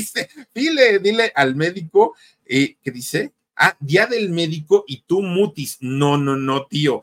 [0.00, 3.32] dice, dile, dile al médico, eh, ¿qué dice?
[3.56, 5.78] Ah, día del médico y tú mutis.
[5.80, 7.02] No, no, no, tío.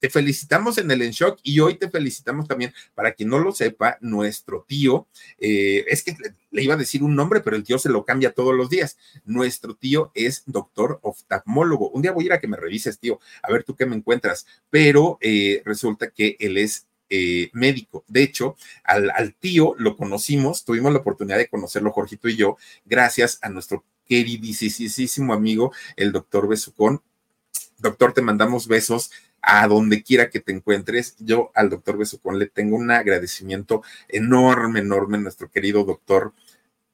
[0.00, 2.72] Te felicitamos en el En Shock y hoy te felicitamos también.
[2.94, 5.08] Para quien no lo sepa, nuestro tío,
[5.40, 6.16] eh, es que
[6.52, 8.96] le iba a decir un nombre, pero el tío se lo cambia todos los días.
[9.24, 11.90] Nuestro tío es doctor oftalmólogo.
[11.90, 13.96] Un día voy a ir a que me revises, tío, a ver tú qué me
[13.96, 14.46] encuentras.
[14.70, 18.04] Pero eh, resulta que él es eh, médico.
[18.08, 22.56] De hecho, al, al, tío lo conocimos, tuvimos la oportunidad de conocerlo, Jorgito y yo,
[22.84, 27.02] gracias a nuestro queridísimo amigo, el doctor Besucón.
[27.78, 31.16] Doctor, te mandamos besos a donde quiera que te encuentres.
[31.18, 36.32] Yo al doctor Besucón le tengo un agradecimiento enorme, enorme, nuestro querido doctor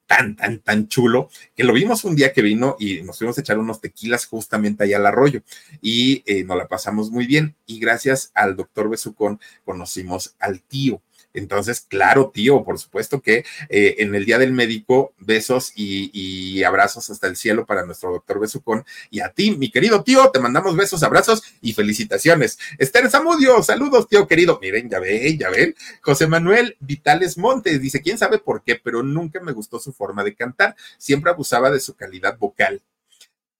[0.07, 3.41] tan, tan, tan chulo, que lo vimos un día que vino y nos fuimos a
[3.41, 5.41] echar unos tequilas justamente allá al arroyo
[5.81, 7.55] y eh, nos la pasamos muy bien.
[7.65, 11.01] Y gracias al doctor Besucón conocimos al tío.
[11.35, 17.09] Entonces, claro, tío, por supuesto que eh, en el Día del Médico, besos y, abrazos
[17.09, 18.85] hasta el cielo para nuestro doctor Besucón.
[19.11, 22.57] Y a ti, mi querido tío, te mandamos besos, abrazos y felicitaciones.
[22.79, 24.57] Esther Zamudio, saludos, tío querido.
[24.61, 25.75] Miren, ya ven, ya ven.
[26.01, 30.23] José Manuel Vitales Montes dice, quién sabe por qué, pero nunca me gustó su forma
[30.23, 30.75] de cantar.
[30.97, 32.81] Siempre abusaba de su calidad vocal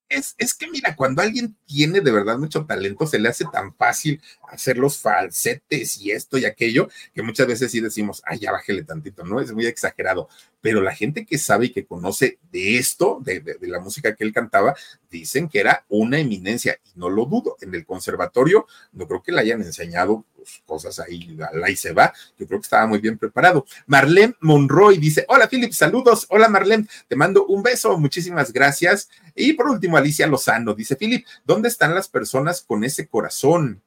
[0.10, 3.74] es, es, que mira, cuando alguien tiene de verdad mucho talento, se le hace tan
[3.74, 8.52] fácil hacer los falsetes y esto y aquello, que muchas veces sí decimos, ay, ya
[8.52, 9.42] bájele tantito, ¿no?
[9.42, 10.30] Es muy exagerado.
[10.62, 14.16] Pero la gente que sabe y que conoce de esto, de, de, de la música
[14.16, 14.76] que él cantaba,
[15.10, 17.58] dicen que era una eminencia, y no lo dudo.
[17.62, 20.26] En el conservatorio, no creo que le hayan enseñado
[20.66, 22.14] cosas ahí, ahí se va.
[22.38, 23.66] Yo creo que estaba muy bien preparado.
[23.88, 26.26] Marlene Monroy dice: Hola, Philip, saludos.
[26.30, 27.98] Hola, Marlene, te mando un beso.
[27.98, 29.10] Muchísimas gracias.
[29.36, 33.82] Y por último, Alicia Lozano dice: Philip, ¿dónde están las personas con ese corazón?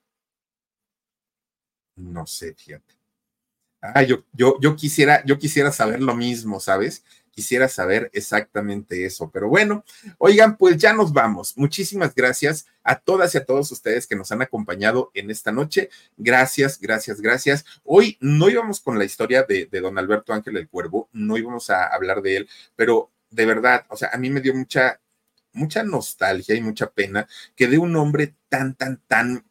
[1.97, 2.99] No sé, fíjate.
[3.81, 7.05] Ah, yo, yo, yo quisiera, yo quisiera saber lo mismo, ¿sabes?
[7.39, 9.31] Quisiera saber exactamente eso.
[9.31, 9.85] Pero bueno,
[10.19, 11.57] oigan, pues ya nos vamos.
[11.57, 15.89] Muchísimas gracias a todas y a todos ustedes que nos han acompañado en esta noche.
[16.17, 17.65] Gracias, gracias, gracias.
[17.85, 21.87] Hoy no íbamos con la historia de, don Alberto Ángel el Cuervo, no íbamos a
[21.87, 25.01] hablar de él, pero de verdad, o sea, a mí me dio mucha
[25.53, 29.45] mucha nostalgia y mucha pena que de un hombre tan, tan, tan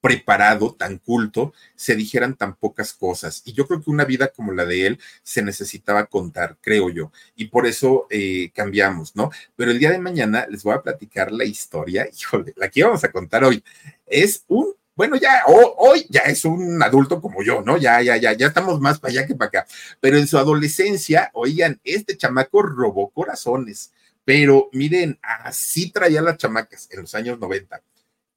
[0.00, 3.42] preparado, tan culto, se dijeran tan pocas cosas.
[3.44, 7.12] Y yo creo que una vida como la de él se necesitaba contar, creo yo.
[7.36, 9.30] Y por eso eh, cambiamos, ¿no?
[9.56, 13.04] Pero el día de mañana les voy a platicar la historia, híjole, la que vamos
[13.04, 13.62] a contar hoy.
[14.06, 17.76] Es un bueno, ya hoy ya es un adulto como yo, ¿no?
[17.76, 19.66] Ya, ya, ya, ya estamos más para allá que para acá.
[20.00, 23.92] Pero en su adolescencia, oigan, este chamaco robó corazones.
[24.24, 27.80] Pero miren, así traía las chamacas en los años 90.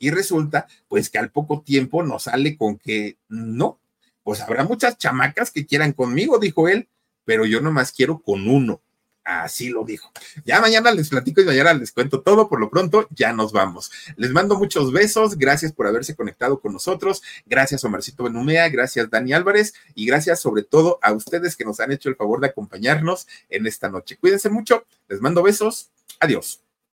[0.02, 3.80] Y resulta, pues que al poco tiempo nos sale con que no,
[4.24, 6.90] pues habrá muchas chamacas que quieran conmigo, dijo él.
[7.24, 8.82] pero yo nomás quiero con uno.
[9.24, 10.12] Así lo dijo.
[10.44, 12.50] Ya mañana les platico y mañana les cuento todo.
[12.50, 13.92] Por lo pronto, ya nos vamos.
[14.18, 15.38] Les mando muchos besos.
[15.38, 17.22] Gracias por haberse conectado con nosotros.
[17.46, 18.68] Gracias, Omarcito Benumea.
[18.70, 19.76] Gracias, Dani Álvarez.
[19.94, 23.68] Y gracias sobre todo a ustedes que nos han hecho el favor de acompañarnos en
[23.68, 24.18] esta noche.
[24.18, 24.86] Cuídense mucho.
[25.08, 25.92] Les mando besos.
[26.20, 26.62] Adiós.